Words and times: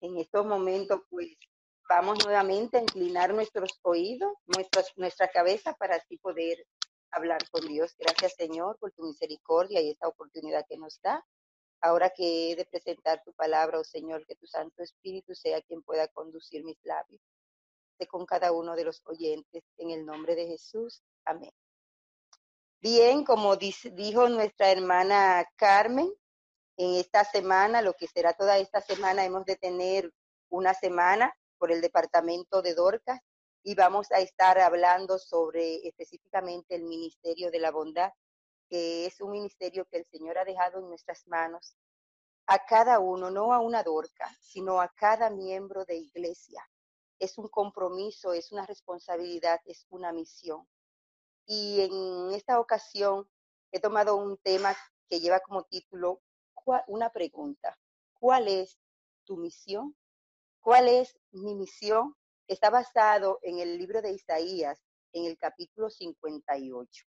En 0.00 0.18
estos 0.18 0.44
momentos, 0.44 1.00
pues, 1.08 1.36
vamos 1.88 2.24
nuevamente 2.24 2.78
a 2.78 2.82
inclinar 2.82 3.32
nuestros 3.32 3.78
oídos, 3.82 4.32
nuestras, 4.46 4.92
nuestra 4.96 5.28
cabeza 5.28 5.74
para 5.74 5.96
así 5.96 6.18
poder 6.18 6.66
hablar 7.10 7.48
con 7.50 7.66
Dios. 7.66 7.94
Gracias, 7.98 8.34
Señor, 8.34 8.78
por 8.78 8.92
tu 8.92 9.04
misericordia 9.04 9.80
y 9.80 9.90
esta 9.90 10.08
oportunidad 10.08 10.66
que 10.68 10.76
nos 10.76 11.00
da. 11.00 11.24
Ahora 11.80 12.10
que 12.10 12.52
he 12.52 12.56
de 12.56 12.64
presentar 12.64 13.22
tu 13.24 13.32
palabra, 13.34 13.78
oh 13.78 13.84
Señor, 13.84 14.26
que 14.26 14.34
tu 14.36 14.46
Santo 14.46 14.82
Espíritu 14.82 15.34
sea 15.34 15.60
quien 15.62 15.82
pueda 15.82 16.08
conducir 16.08 16.64
mis 16.64 16.78
labios. 16.84 17.20
Sé 17.98 18.06
con 18.06 18.26
cada 18.26 18.52
uno 18.52 18.74
de 18.74 18.84
los 18.84 19.00
oyentes, 19.04 19.64
en 19.78 19.90
el 19.90 20.04
nombre 20.04 20.34
de 20.34 20.46
Jesús. 20.46 21.02
Amén. 21.24 21.52
Bien, 22.80 23.24
como 23.24 23.56
dijo 23.56 24.28
nuestra 24.28 24.70
hermana 24.70 25.46
Carmen, 25.56 26.12
en 26.76 26.94
esta 26.96 27.24
semana, 27.24 27.82
lo 27.82 27.94
que 27.94 28.06
será 28.06 28.34
toda 28.34 28.58
esta 28.58 28.80
semana, 28.80 29.24
hemos 29.24 29.44
de 29.44 29.56
tener 29.56 30.12
una 30.50 30.74
semana 30.74 31.34
por 31.58 31.72
el 31.72 31.80
departamento 31.80 32.62
de 32.62 32.74
Dorcas 32.74 33.20
y 33.62 33.74
vamos 33.74 34.12
a 34.12 34.20
estar 34.20 34.58
hablando 34.58 35.18
sobre 35.18 35.86
específicamente 35.88 36.74
el 36.74 36.84
Ministerio 36.84 37.50
de 37.50 37.58
la 37.58 37.70
Bondad, 37.70 38.12
que 38.68 39.06
es 39.06 39.20
un 39.20 39.30
ministerio 39.30 39.86
que 39.86 39.98
el 39.98 40.06
Señor 40.06 40.38
ha 40.38 40.44
dejado 40.44 40.78
en 40.78 40.88
nuestras 40.88 41.26
manos 41.26 41.76
a 42.46 42.64
cada 42.64 43.00
uno, 43.00 43.30
no 43.30 43.52
a 43.52 43.58
una 43.58 43.82
Dorca, 43.82 44.30
sino 44.40 44.80
a 44.80 44.88
cada 44.88 45.30
miembro 45.30 45.84
de 45.84 45.96
iglesia. 45.96 46.68
Es 47.18 47.38
un 47.38 47.48
compromiso, 47.48 48.32
es 48.32 48.52
una 48.52 48.66
responsabilidad, 48.66 49.60
es 49.64 49.86
una 49.88 50.12
misión. 50.12 50.68
Y 51.46 51.80
en 51.80 52.34
esta 52.34 52.60
ocasión 52.60 53.28
he 53.72 53.80
tomado 53.80 54.16
un 54.16 54.36
tema 54.38 54.76
que 55.08 55.20
lleva 55.20 55.40
como 55.40 55.64
título 55.64 56.20
una 56.86 57.10
pregunta. 57.10 57.78
¿Cuál 58.18 58.48
es 58.48 58.78
tu 59.24 59.36
misión? 59.36 59.96
¿Cuál 60.60 60.88
es 60.88 61.16
mi 61.30 61.54
misión? 61.54 62.16
Está 62.48 62.70
basado 62.70 63.38
en 63.42 63.58
el 63.58 63.78
libro 63.78 64.02
de 64.02 64.12
Isaías, 64.12 64.80
en 65.12 65.26
el 65.26 65.38
capítulo 65.38 65.90
58. 65.90 67.06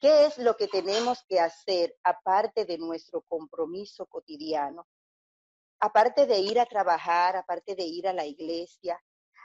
¿Qué 0.00 0.26
es 0.26 0.38
lo 0.38 0.56
que 0.56 0.66
tenemos 0.66 1.24
que 1.28 1.38
hacer 1.38 1.96
aparte 2.02 2.64
de 2.64 2.78
nuestro 2.78 3.22
compromiso 3.22 4.06
cotidiano? 4.06 4.88
Aparte 5.78 6.26
de 6.26 6.40
ir 6.40 6.58
a 6.58 6.66
trabajar, 6.66 7.36
aparte 7.36 7.74
de 7.74 7.84
ir 7.84 8.08
a 8.08 8.12
la 8.12 8.26
iglesia, 8.26 9.00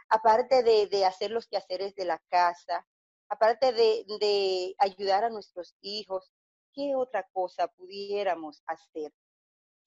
aparte 0.10 0.64
de, 0.64 1.06
hacer 1.06 1.32
los 1.32 1.48
quehaceres 1.48 1.94
de 1.96 2.06
la 2.06 2.20
casa, 2.30 2.88
aparte 3.30 3.72
de, 3.72 4.06
de 4.20 4.76
ayudar 4.80 5.24
a 5.26 5.30
nuestros 5.30 5.76
hijos, 5.82 6.32
¿qué 6.78 6.96
otra 6.96 7.28
cosa 7.34 7.68
pudiéramos 7.68 8.62
hacer? 8.68 9.12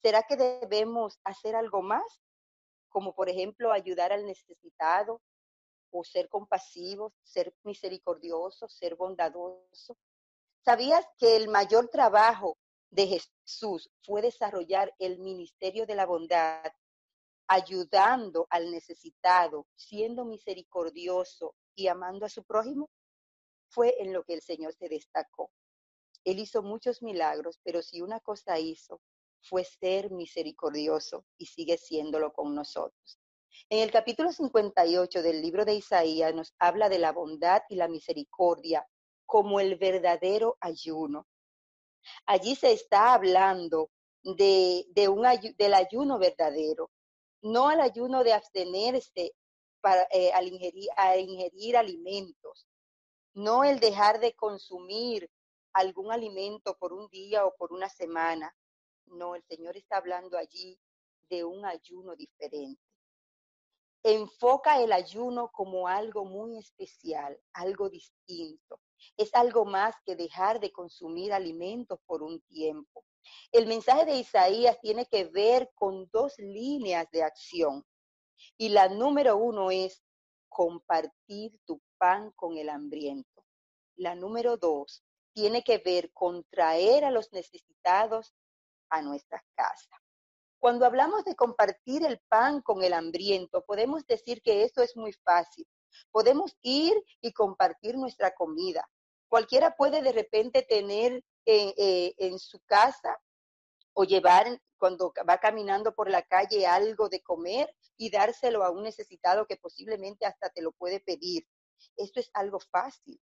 ¿Será 0.01 0.23
que 0.23 0.35
debemos 0.35 1.21
hacer 1.23 1.55
algo 1.55 1.81
más? 1.81 2.19
Como 2.89 3.15
por 3.15 3.29
ejemplo 3.29 3.71
ayudar 3.71 4.11
al 4.11 4.25
necesitado 4.25 5.21
o 5.91 6.03
ser 6.03 6.27
compasivos, 6.27 7.13
ser 7.23 7.53
misericordiosos, 7.63 8.73
ser 8.73 8.97
bondadosos. 8.97 9.95
¿Sabías 10.65 11.05
que 11.17 11.37
el 11.37 11.47
mayor 11.47 11.87
trabajo 11.87 12.57
de 12.89 13.07
Jesús 13.07 13.89
fue 14.03 14.21
desarrollar 14.21 14.93
el 14.99 15.19
ministerio 15.19 15.85
de 15.85 15.95
la 15.95 16.05
bondad, 16.05 16.73
ayudando 17.47 18.47
al 18.49 18.69
necesitado, 18.69 19.65
siendo 19.75 20.25
misericordioso 20.25 21.55
y 21.73 21.87
amando 21.87 22.25
a 22.25 22.29
su 22.29 22.43
prójimo? 22.43 22.89
Fue 23.69 23.95
en 24.01 24.11
lo 24.11 24.25
que 24.25 24.33
el 24.33 24.41
Señor 24.41 24.73
se 24.73 24.89
destacó. 24.89 25.51
Él 26.23 26.39
hizo 26.39 26.61
muchos 26.61 27.01
milagros, 27.01 27.59
pero 27.63 27.81
si 27.81 28.01
una 28.01 28.19
cosa 28.19 28.59
hizo 28.59 29.01
fue 29.41 29.63
ser 29.63 30.11
misericordioso 30.11 31.25
y 31.37 31.47
sigue 31.47 31.77
siéndolo 31.77 32.31
con 32.31 32.53
nosotros. 32.53 33.19
En 33.69 33.79
el 33.79 33.91
capítulo 33.91 34.31
58 34.31 35.21
del 35.21 35.41
libro 35.41 35.65
de 35.65 35.75
Isaías 35.75 36.33
nos 36.33 36.53
habla 36.59 36.89
de 36.89 36.99
la 36.99 37.11
bondad 37.11 37.61
y 37.69 37.75
la 37.75 37.87
misericordia 37.87 38.87
como 39.25 39.59
el 39.59 39.77
verdadero 39.77 40.57
ayuno. 40.59 41.27
Allí 42.25 42.55
se 42.55 42.71
está 42.71 43.13
hablando 43.13 43.89
de, 44.23 44.85
del 44.93 45.73
ayuno 45.73 46.19
verdadero, 46.19 46.91
no 47.41 47.69
al 47.69 47.81
ayuno 47.81 48.23
de 48.23 48.33
abstenerse 48.33 49.33
para, 49.81 50.07
eh, 50.11 50.31
al 50.33 50.47
ingerir, 50.47 50.89
a 50.95 51.17
ingerir 51.17 51.77
alimentos, 51.77 52.67
no 53.33 53.63
el 53.63 53.79
dejar 53.79 54.19
de 54.19 54.33
consumir 54.33 55.29
algún 55.73 56.11
alimento 56.11 56.77
por 56.77 56.93
un 56.93 57.09
día 57.09 57.45
o 57.45 57.55
por 57.55 57.71
una 57.73 57.89
semana. 57.89 58.55
No, 59.05 59.35
el 59.35 59.43
Señor 59.43 59.77
está 59.77 59.97
hablando 59.97 60.37
allí 60.37 60.79
de 61.29 61.43
un 61.43 61.65
ayuno 61.65 62.15
diferente. 62.15 62.81
Enfoca 64.03 64.81
el 64.81 64.91
ayuno 64.91 65.51
como 65.51 65.87
algo 65.87 66.25
muy 66.25 66.57
especial, 66.57 67.39
algo 67.53 67.89
distinto. 67.89 68.79
Es 69.15 69.33
algo 69.35 69.65
más 69.65 69.95
que 70.05 70.15
dejar 70.15 70.59
de 70.59 70.71
consumir 70.71 71.33
alimentos 71.33 71.99
por 72.07 72.23
un 72.23 72.41
tiempo. 72.41 73.05
El 73.51 73.67
mensaje 73.67 74.05
de 74.05 74.17
Isaías 74.17 74.79
tiene 74.81 75.05
que 75.05 75.25
ver 75.25 75.69
con 75.75 76.09
dos 76.11 76.33
líneas 76.39 77.07
de 77.11 77.23
acción. 77.23 77.85
Y 78.57 78.69
la 78.69 78.89
número 78.89 79.37
uno 79.37 79.69
es 79.69 80.03
compartir 80.49 81.59
tu 81.65 81.79
pan 81.97 82.31
con 82.31 82.57
el 82.57 82.69
hambriento. 82.69 83.45
La 83.95 84.15
número 84.15 84.57
dos, 84.57 85.03
tiene 85.33 85.63
que 85.63 85.77
ver 85.79 86.11
con 86.13 86.43
traer 86.45 87.05
a 87.05 87.11
los 87.11 87.31
necesitados 87.31 88.33
a 88.89 89.01
nuestras 89.01 89.43
casas. 89.55 89.99
Cuando 90.59 90.85
hablamos 90.85 91.25
de 91.25 91.35
compartir 91.35 92.05
el 92.05 92.19
pan 92.29 92.61
con 92.61 92.83
el 92.83 92.93
hambriento, 92.93 93.63
podemos 93.65 94.05
decir 94.05 94.41
que 94.43 94.63
eso 94.63 94.83
es 94.83 94.95
muy 94.95 95.13
fácil. 95.13 95.67
Podemos 96.11 96.55
ir 96.61 96.93
y 97.19 97.33
compartir 97.33 97.97
nuestra 97.97 98.31
comida. 98.31 98.87
Cualquiera 99.27 99.75
puede 99.75 100.01
de 100.01 100.11
repente 100.11 100.61
tener 100.61 101.23
eh, 101.45 101.73
eh, 101.77 102.13
en 102.17 102.37
su 102.37 102.59
casa 102.65 103.19
o 103.93 104.03
llevar 104.03 104.61
cuando 104.77 105.13
va 105.27 105.37
caminando 105.39 105.95
por 105.95 106.09
la 106.09 106.21
calle 106.21 106.67
algo 106.67 107.09
de 107.09 107.21
comer 107.21 107.73
y 107.97 108.09
dárselo 108.09 108.63
a 108.63 108.71
un 108.71 108.83
necesitado 108.83 109.47
que 109.47 109.57
posiblemente 109.57 110.25
hasta 110.25 110.49
te 110.49 110.61
lo 110.61 110.71
puede 110.73 110.99
pedir. 110.99 111.47
Esto 111.97 112.19
es 112.19 112.29
algo 112.33 112.59
fácil. 112.59 113.19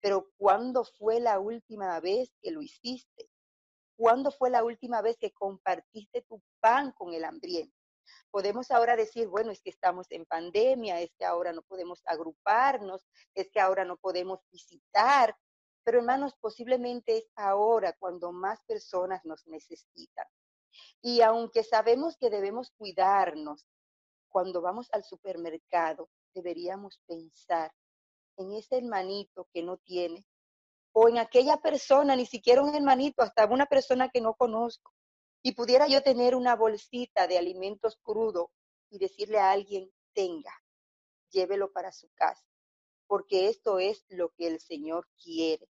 Pero 0.00 0.30
¿cuándo 0.36 0.84
fue 0.84 1.20
la 1.20 1.38
última 1.40 1.98
vez 2.00 2.30
que 2.40 2.50
lo 2.50 2.62
hiciste? 2.62 3.28
¿Cuándo 3.96 4.30
fue 4.30 4.50
la 4.50 4.62
última 4.62 5.02
vez 5.02 5.16
que 5.18 5.32
compartiste 5.32 6.22
tu 6.22 6.40
pan 6.60 6.92
con 6.92 7.12
el 7.14 7.24
hambriento? 7.24 7.74
Podemos 8.30 8.70
ahora 8.70 8.96
decir, 8.96 9.26
bueno, 9.28 9.50
es 9.50 9.60
que 9.60 9.70
estamos 9.70 10.06
en 10.10 10.24
pandemia, 10.24 11.00
es 11.00 11.12
que 11.18 11.24
ahora 11.24 11.52
no 11.52 11.62
podemos 11.62 12.02
agruparnos, 12.06 13.06
es 13.34 13.50
que 13.50 13.60
ahora 13.60 13.84
no 13.84 13.96
podemos 13.96 14.40
visitar, 14.50 15.36
pero 15.88 16.00
hermanos, 16.00 16.34
posiblemente 16.40 17.16
es 17.16 17.30
ahora 17.34 17.94
cuando 17.98 18.30
más 18.30 18.60
personas 18.64 19.24
nos 19.24 19.46
necesitan. 19.46 20.26
Y 21.00 21.22
aunque 21.22 21.64
sabemos 21.64 22.16
que 22.18 22.28
debemos 22.28 22.70
cuidarnos, 22.76 23.66
cuando 24.28 24.60
vamos 24.60 24.88
al 24.92 25.02
supermercado, 25.02 26.10
deberíamos 26.34 27.00
pensar 27.06 27.72
en 28.38 28.54
ese 28.54 28.78
hermanito 28.78 29.48
que 29.52 29.62
no 29.62 29.76
tiene, 29.78 30.24
o 30.92 31.08
en 31.08 31.18
aquella 31.18 31.58
persona, 31.58 32.16
ni 32.16 32.26
siquiera 32.26 32.62
un 32.62 32.74
hermanito, 32.74 33.22
hasta 33.22 33.46
una 33.46 33.66
persona 33.66 34.08
que 34.08 34.20
no 34.20 34.34
conozco, 34.34 34.92
y 35.42 35.52
pudiera 35.52 35.86
yo 35.86 36.02
tener 36.02 36.34
una 36.34 36.56
bolsita 36.56 37.26
de 37.26 37.38
alimentos 37.38 37.98
crudos 38.02 38.48
y 38.90 38.98
decirle 38.98 39.38
a 39.38 39.52
alguien, 39.52 39.90
tenga, 40.12 40.52
llévelo 41.30 41.72
para 41.72 41.92
su 41.92 42.08
casa, 42.14 42.44
porque 43.06 43.48
esto 43.48 43.78
es 43.78 44.04
lo 44.08 44.30
que 44.30 44.48
el 44.48 44.60
Señor 44.60 45.06
quiere. 45.22 45.68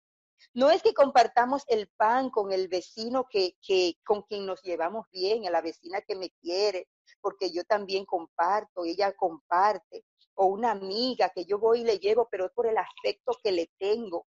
No 0.52 0.70
es 0.70 0.82
que 0.82 0.92
compartamos 0.92 1.62
el 1.66 1.88
pan 1.88 2.30
con 2.30 2.52
el 2.52 2.68
vecino 2.68 3.26
que, 3.28 3.56
que, 3.66 3.96
con 4.04 4.22
quien 4.22 4.44
nos 4.44 4.62
llevamos 4.62 5.06
bien, 5.10 5.46
a 5.46 5.50
la 5.50 5.62
vecina 5.62 6.02
que 6.02 6.14
me 6.14 6.30
quiere, 6.30 6.88
porque 7.20 7.50
yo 7.50 7.64
también 7.64 8.04
comparto, 8.04 8.84
ella 8.84 9.12
comparte, 9.12 10.04
o 10.36 10.46
una 10.46 10.70
amiga 10.70 11.30
que 11.30 11.44
yo 11.44 11.58
voy 11.58 11.80
y 11.80 11.84
le 11.84 11.98
llevo, 11.98 12.28
pero 12.30 12.46
es 12.46 12.52
por 12.52 12.66
el 12.66 12.76
afecto 12.76 13.32
que 13.42 13.52
le 13.52 13.70
tengo. 13.78 14.26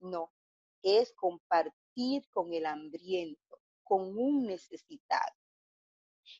No, 0.00 0.32
es 0.82 1.12
compartir 1.14 2.28
con 2.30 2.52
el 2.52 2.66
hambriento, 2.66 3.60
con 3.82 4.16
un 4.16 4.46
necesitado. 4.46 5.34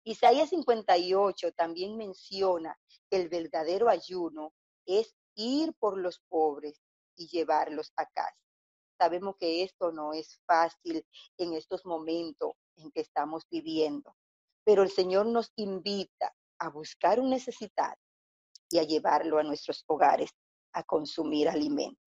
Isaías 0.05 0.51
58 0.51 1.53
también 1.53 1.97
menciona 1.97 2.79
que 3.11 3.17
el 3.17 3.29
verdadero 3.29 3.89
ayuno 3.89 4.53
es 4.85 5.15
ir 5.35 5.73
por 5.79 5.99
los 5.99 6.21
pobres 6.29 6.81
y 7.17 7.29
llevarlos 7.29 7.93
a 7.97 8.07
casa. 8.07 8.37
Sabemos 8.99 9.37
que 9.39 9.63
esto 9.63 9.91
no 9.91 10.13
es 10.13 10.39
fácil 10.45 11.07
en 11.39 11.55
estos 11.55 11.87
momentos 11.87 12.53
en 12.77 12.91
que 12.91 13.01
estamos 13.01 13.45
viviendo, 13.51 14.15
pero 14.65 14.83
el 14.83 14.91
Señor 14.91 15.27
nos 15.27 15.53
invita 15.57 16.35
a 16.59 16.69
buscar 16.69 17.21
un 17.21 17.31
necesitado 17.31 17.97
y 18.71 18.79
a 18.79 18.83
llevarlo 18.83 19.39
a 19.39 19.43
nuestros 19.43 19.85
hogares 19.87 20.31
a 20.73 20.83
consumir 20.83 21.49
alimento. 21.49 22.01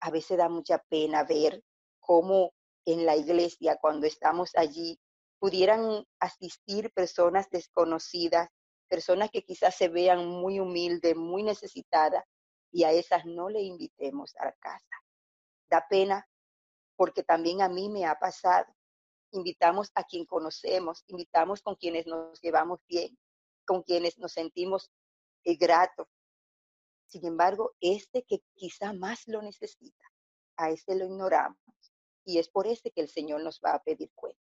A 0.00 0.10
veces 0.10 0.38
da 0.38 0.48
mucha 0.48 0.78
pena 0.88 1.24
ver 1.24 1.62
cómo 2.00 2.52
en 2.84 3.06
la 3.06 3.16
iglesia, 3.16 3.78
cuando 3.80 4.06
estamos 4.06 4.50
allí, 4.56 4.98
pudieran 5.38 6.04
asistir 6.20 6.92
personas 6.92 7.48
desconocidas, 7.50 8.48
personas 8.88 9.30
que 9.30 9.42
quizás 9.42 9.74
se 9.74 9.88
vean 9.88 10.26
muy 10.26 10.60
humildes, 10.60 11.16
muy 11.16 11.42
necesitadas, 11.42 12.24
y 12.70 12.84
a 12.84 12.92
esas 12.92 13.24
no 13.24 13.48
le 13.48 13.62
invitemos 13.62 14.34
a 14.36 14.46
la 14.46 14.52
casa. 14.60 15.02
Da 15.70 15.86
pena 15.88 16.26
porque 16.96 17.22
también 17.22 17.62
a 17.62 17.68
mí 17.68 17.88
me 17.88 18.04
ha 18.04 18.14
pasado. 18.16 18.66
Invitamos 19.32 19.90
a 19.94 20.04
quien 20.04 20.26
conocemos, 20.26 21.02
invitamos 21.08 21.62
con 21.62 21.74
quienes 21.76 22.06
nos 22.06 22.40
llevamos 22.40 22.80
bien, 22.88 23.16
con 23.64 23.82
quienes 23.82 24.18
nos 24.18 24.32
sentimos 24.32 24.90
eh, 25.44 25.56
gratos. 25.56 26.08
Sin 27.06 27.26
embargo, 27.26 27.74
este 27.80 28.24
que 28.24 28.42
quizá 28.54 28.92
más 28.92 29.26
lo 29.26 29.42
necesita, 29.42 30.04
a 30.56 30.70
este 30.70 30.96
lo 30.96 31.04
ignoramos. 31.04 31.58
Y 32.24 32.38
es 32.38 32.48
por 32.48 32.66
este 32.66 32.90
que 32.90 33.02
el 33.02 33.08
Señor 33.08 33.42
nos 33.42 33.60
va 33.64 33.74
a 33.74 33.82
pedir 33.82 34.10
cuenta. 34.14 34.40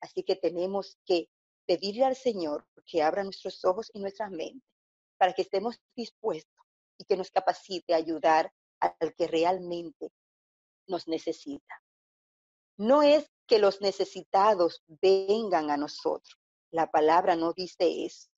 Así 0.00 0.22
que 0.22 0.36
tenemos 0.36 0.98
que 1.04 1.28
pedirle 1.66 2.04
al 2.04 2.16
Señor 2.16 2.66
que 2.86 3.02
abra 3.02 3.24
nuestros 3.24 3.64
ojos 3.64 3.90
y 3.92 4.00
nuestras 4.00 4.30
mentes 4.30 4.68
para 5.18 5.34
que 5.34 5.42
estemos 5.42 5.78
dispuestos 5.94 6.64
y 6.96 7.04
que 7.04 7.16
nos 7.16 7.30
capacite 7.30 7.92
a 7.92 7.98
ayudar 7.98 8.52
al 8.80 9.14
que 9.14 9.26
realmente 9.26 10.10
nos 10.86 11.06
necesita. 11.06 11.82
No 12.78 13.02
es 13.02 13.30
que 13.46 13.58
los 13.58 13.82
necesitados 13.82 14.82
vengan 14.86 15.70
a 15.70 15.76
nosotros. 15.76 16.38
La 16.70 16.90
palabra 16.90 17.36
no 17.36 17.52
dice 17.52 18.06
eso. 18.06 18.29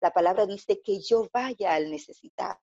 La 0.00 0.12
palabra 0.12 0.46
dice 0.46 0.80
que 0.80 1.00
yo 1.00 1.28
vaya 1.32 1.74
al 1.74 1.90
necesitado. 1.90 2.60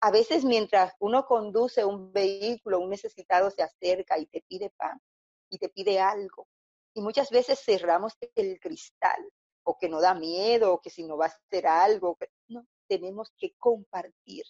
A 0.00 0.10
veces 0.10 0.44
mientras 0.44 0.92
uno 0.98 1.24
conduce 1.24 1.84
un 1.84 2.12
vehículo, 2.12 2.80
un 2.80 2.90
necesitado 2.90 3.50
se 3.50 3.62
acerca 3.62 4.18
y 4.18 4.26
te 4.26 4.42
pide 4.42 4.70
pan 4.70 5.00
y 5.48 5.58
te 5.58 5.68
pide 5.68 6.00
algo. 6.00 6.46
Y 6.92 7.00
muchas 7.00 7.30
veces 7.30 7.60
cerramos 7.60 8.14
el 8.34 8.60
cristal 8.60 9.18
o 9.64 9.78
que 9.78 9.88
no 9.88 10.00
da 10.00 10.14
miedo 10.14 10.74
o 10.74 10.80
que 10.80 10.90
si 10.90 11.04
no 11.04 11.16
va 11.16 11.26
a 11.26 11.28
hacer 11.28 11.66
algo. 11.66 12.18
No, 12.48 12.66
tenemos 12.86 13.32
que 13.38 13.54
compartir 13.58 14.44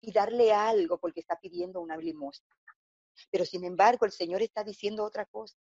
y 0.00 0.12
darle 0.12 0.52
algo 0.52 0.98
porque 0.98 1.20
está 1.20 1.38
pidiendo 1.38 1.80
una 1.80 1.96
limosna. 1.96 2.48
Pero 3.30 3.44
sin 3.44 3.64
embargo, 3.64 4.06
el 4.06 4.12
Señor 4.12 4.42
está 4.42 4.64
diciendo 4.64 5.04
otra 5.04 5.26
cosa. 5.26 5.56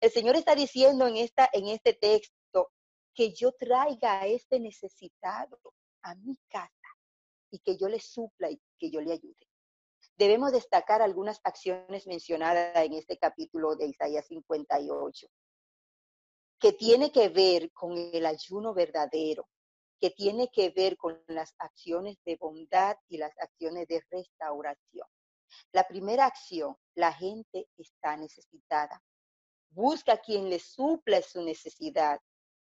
El 0.00 0.10
Señor 0.10 0.36
está 0.36 0.54
diciendo 0.54 1.06
en, 1.06 1.16
esta, 1.16 1.48
en 1.52 1.68
este 1.68 1.92
texto 1.94 2.37
que 3.18 3.32
yo 3.32 3.50
traiga 3.50 4.20
a 4.20 4.26
este 4.28 4.60
necesitado 4.60 5.58
a 6.02 6.14
mi 6.14 6.36
casa 6.48 6.70
y 7.50 7.58
que 7.58 7.76
yo 7.76 7.88
le 7.88 7.98
supla 7.98 8.48
y 8.48 8.62
que 8.78 8.92
yo 8.92 9.00
le 9.00 9.14
ayude. 9.14 9.48
Debemos 10.16 10.52
destacar 10.52 11.02
algunas 11.02 11.40
acciones 11.42 12.06
mencionadas 12.06 12.76
en 12.76 12.92
este 12.92 13.18
capítulo 13.18 13.74
de 13.74 13.86
Isaías 13.86 14.24
58, 14.28 15.26
que 16.60 16.72
tiene 16.74 17.10
que 17.10 17.28
ver 17.28 17.72
con 17.72 17.98
el 17.98 18.24
ayuno 18.24 18.72
verdadero, 18.72 19.48
que 19.98 20.10
tiene 20.10 20.48
que 20.52 20.70
ver 20.70 20.96
con 20.96 21.20
las 21.26 21.56
acciones 21.58 22.18
de 22.24 22.36
bondad 22.36 22.96
y 23.08 23.18
las 23.18 23.36
acciones 23.40 23.88
de 23.88 24.00
restauración. 24.12 25.08
La 25.72 25.88
primera 25.88 26.24
acción, 26.24 26.76
la 26.94 27.12
gente 27.12 27.66
está 27.76 28.16
necesitada. 28.16 29.02
Busca 29.70 30.12
a 30.12 30.18
quien 30.18 30.48
le 30.48 30.60
supla 30.60 31.20
su 31.20 31.42
necesidad 31.42 32.20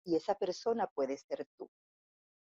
y 0.04 0.16
esa 0.16 0.34
persona 0.34 0.86
puede 0.86 1.16
ser 1.16 1.46
tú. 1.56 1.70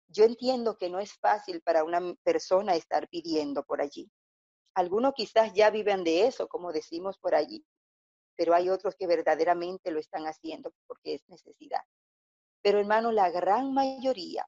Yo 0.07 0.23
entiendo 0.25 0.77
que 0.77 0.89
no 0.89 0.99
es 0.99 1.13
fácil 1.13 1.61
para 1.61 1.83
una 1.83 2.15
persona 2.23 2.75
estar 2.75 3.07
pidiendo 3.07 3.63
por 3.63 3.81
allí. 3.81 4.11
Algunos 4.75 5.13
quizás 5.13 5.53
ya 5.53 5.69
viven 5.69 6.03
de 6.03 6.27
eso, 6.27 6.47
como 6.47 6.73
decimos 6.73 7.17
por 7.17 7.33
allí, 7.33 7.65
pero 8.35 8.53
hay 8.53 8.69
otros 8.69 8.95
que 8.95 9.07
verdaderamente 9.07 9.91
lo 9.91 9.99
están 9.99 10.25
haciendo 10.27 10.73
porque 10.87 11.15
es 11.15 11.27
necesidad. 11.29 11.81
Pero 12.61 12.79
hermano, 12.79 13.11
la 13.11 13.29
gran 13.29 13.73
mayoría 13.73 14.45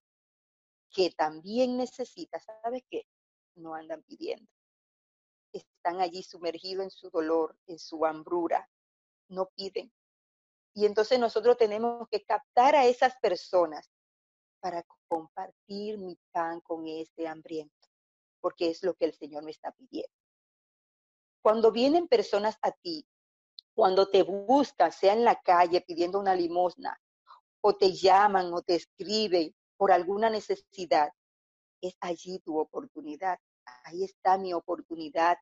que 0.91 1.11
también 1.11 1.77
necesita, 1.77 2.39
¿sabes 2.39 2.83
qué? 2.89 3.03
No 3.55 3.73
andan 3.73 4.03
pidiendo. 4.03 4.49
Están 5.53 6.01
allí 6.01 6.23
sumergidos 6.23 6.83
en 6.85 6.91
su 6.91 7.09
dolor, 7.09 7.57
en 7.67 7.79
su 7.79 8.05
hambrura, 8.05 8.69
no 9.29 9.47
piden. 9.55 9.91
Y 10.77 10.85
entonces 10.85 11.18
nosotros 11.18 11.57
tenemos 11.57 12.07
que 12.07 12.24
captar 12.24 12.75
a 12.75 12.85
esas 12.85 13.18
personas 13.18 13.89
para 14.59 14.85
compartir 15.07 15.97
mi 15.97 16.15
pan 16.31 16.62
con 16.62 16.85
ese 16.88 17.27
hambriento, 17.27 17.88
porque 18.39 18.69
es 18.69 18.83
lo 18.83 18.94
que 18.94 19.06
el 19.06 19.13
Señor 19.13 19.44
me 19.44 19.50
está 19.50 19.71
pidiendo. 19.71 20.13
Cuando 21.41 21.71
vienen 21.71 22.07
personas 22.07 22.59
a 22.62 22.71
ti, 22.71 23.07
cuando 23.74 24.07
te 24.07 24.21
buscan, 24.21 24.91
sea 24.91 25.13
en 25.13 25.24
la 25.24 25.41
calle 25.41 25.81
pidiendo 25.81 26.19
una 26.19 26.35
limosna, 26.35 27.01
o 27.62 27.75
te 27.75 27.94
llaman 27.94 28.53
o 28.53 28.62
te 28.62 28.75
escriben 28.75 29.56
por 29.77 29.91
alguna 29.91 30.30
necesidad, 30.30 31.12
es 31.81 31.97
allí 32.01 32.38
tu 32.45 32.59
oportunidad. 32.59 33.39
Ahí 33.83 34.03
está 34.03 34.38
mi 34.38 34.53
oportunidad 34.53 35.39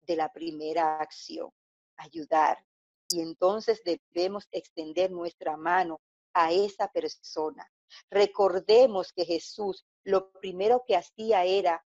de 0.00 0.16
la 0.16 0.32
primera 0.32 0.98
acción, 0.98 1.52
ayudar. 1.98 2.66
Y 3.12 3.20
entonces 3.20 3.82
debemos 3.84 4.48
extender 4.50 5.10
nuestra 5.10 5.56
mano 5.56 6.00
a 6.32 6.52
esa 6.52 6.88
persona. 6.88 7.70
Recordemos 8.10 9.12
que 9.12 9.24
Jesús 9.24 9.84
lo 10.04 10.32
primero 10.32 10.82
que 10.86 10.96
hacía 10.96 11.44
era 11.44 11.84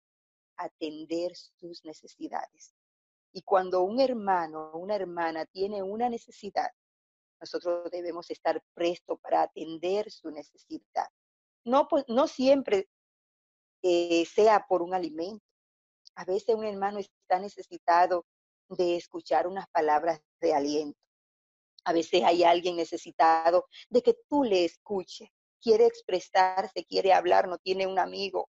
atender 0.57 1.35
sus 1.35 1.85
necesidades. 1.85 2.75
Y 3.33 3.43
cuando 3.43 3.83
un 3.83 4.01
hermano 4.01 4.71
o 4.73 4.79
una 4.79 4.95
hermana 4.95 5.47
tiene 5.47 5.83
una 5.83 6.09
necesidad, 6.09 6.71
nosotros 7.41 7.91
debemos 7.91 8.31
estar 8.31 8.63
prestos 8.75 9.19
para 9.21 9.43
atender 9.43 10.11
su 10.11 10.31
necesidad. 10.31 11.09
No, 11.65 11.89
no 12.09 12.29
siempre 12.29 12.89
eh, 13.83 14.25
sea 14.27 14.65
por 14.69 14.83
un 14.83 14.95
alimento. 14.95 15.45
A 16.15 16.25
veces 16.25 16.55
un 16.55 16.65
hermano 16.65 16.99
está 16.99 17.39
necesitado 17.39 18.25
de 18.69 18.97
escuchar 18.97 19.47
unas 19.47 19.69
palabras 19.69 20.21
de 20.41 20.55
aliento. 20.55 21.04
A 21.85 21.93
veces 21.93 22.23
hay 22.25 22.45
alguien 22.45 22.77
necesitado 22.77 23.67
de 23.91 24.03
que 24.03 24.17
tú 24.29 24.45
le 24.45 24.65
escuches. 24.65 25.29
Quiere 25.61 25.87
expresarse, 25.87 26.85
quiere 26.85 27.13
hablar, 27.13 27.49
no 27.49 27.59
tiene 27.59 27.87
un 27.87 27.99
amigo 27.99 28.49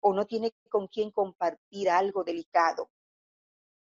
o 0.00 0.14
no 0.14 0.26
tiene 0.26 0.52
con 0.68 0.88
quien 0.88 1.10
compartir 1.10 1.90
algo 1.90 2.24
delicado. 2.24 2.90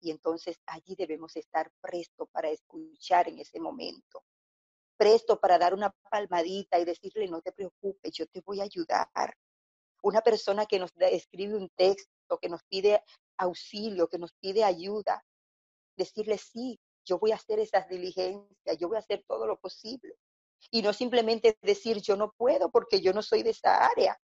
Y 0.01 0.11
entonces 0.11 0.59
allí 0.67 0.95
debemos 0.97 1.35
estar 1.37 1.71
presto 1.81 2.27
para 2.27 2.51
escuchar 2.51 3.29
en 3.29 3.39
ese 3.39 3.59
momento. 3.59 4.23
Presto 4.97 5.41
para 5.41 5.59
dar 5.59 5.73
una 5.75 5.95
palmadita 6.11 6.79
y 6.79 6.85
decirle, 6.85 7.27
no 7.27 7.41
te 7.41 7.53
preocupes, 7.53 8.13
yo 8.13 8.27
te 8.27 8.43
voy 8.43 8.61
a 8.61 8.65
ayudar. 8.65 9.35
Una 10.03 10.21
persona 10.21 10.67
que 10.67 10.79
nos 10.79 10.91
escribe 10.99 11.57
un 11.57 11.71
texto, 11.71 12.39
que 12.39 12.51
nos 12.51 12.63
pide 12.65 13.03
auxilio, 13.39 14.09
que 14.09 14.19
nos 14.19 14.33
pide 14.35 14.63
ayuda, 14.63 15.25
decirle, 15.97 16.37
sí, 16.37 16.79
yo 17.05 17.19
voy 17.19 17.33
a 17.33 17.37
hacer 17.37 17.59
esas 17.59 17.89
diligencias, 17.89 18.79
yo 18.79 18.89
voy 18.89 18.97
a 18.97 19.01
hacer 19.01 19.25
todo 19.27 19.47
lo 19.47 19.59
posible. 19.59 20.15
Y 20.71 20.83
no 20.83 20.93
simplemente 20.93 21.59
decir, 21.63 22.01
yo 22.01 22.17
no 22.17 22.33
puedo 22.33 22.71
porque 22.71 23.01
yo 23.01 23.13
no 23.13 23.23
soy 23.23 23.43
de 23.43 23.51
esa 23.51 23.87
área 23.87 24.19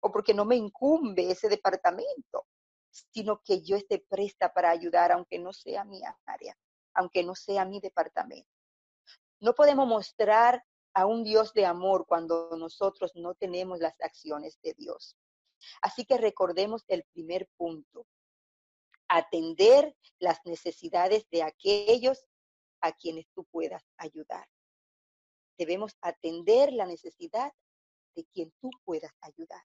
o 0.00 0.12
porque 0.12 0.34
no 0.34 0.44
me 0.44 0.56
incumbe 0.56 1.30
ese 1.30 1.48
departamento, 1.48 2.46
sino 2.90 3.42
que 3.42 3.62
yo 3.62 3.76
esté 3.76 3.98
presta 3.98 4.52
para 4.52 4.70
ayudar 4.70 5.12
aunque 5.12 5.38
no 5.38 5.52
sea 5.52 5.84
mi 5.84 6.00
área, 6.26 6.56
aunque 6.94 7.24
no 7.24 7.34
sea 7.34 7.64
mi 7.64 7.80
departamento. 7.80 8.50
No 9.40 9.54
podemos 9.54 9.86
mostrar 9.86 10.64
a 10.94 11.06
un 11.06 11.24
Dios 11.24 11.52
de 11.54 11.66
amor 11.66 12.06
cuando 12.06 12.50
nosotros 12.56 13.12
no 13.14 13.34
tenemos 13.34 13.78
las 13.78 14.00
acciones 14.00 14.60
de 14.62 14.74
Dios. 14.74 15.16
Así 15.82 16.04
que 16.04 16.18
recordemos 16.18 16.84
el 16.88 17.04
primer 17.12 17.48
punto, 17.56 18.06
atender 19.10 19.96
las 20.20 20.38
necesidades 20.44 21.28
de 21.30 21.42
aquellos 21.42 22.24
a 22.80 22.92
quienes 22.92 23.26
tú 23.34 23.44
puedas 23.50 23.82
ayudar. 23.96 24.48
Debemos 25.58 25.96
atender 26.00 26.72
la 26.72 26.86
necesidad 26.86 27.52
de 28.14 28.24
quien 28.26 28.52
tú 28.60 28.70
puedas 28.84 29.12
ayudar. 29.20 29.62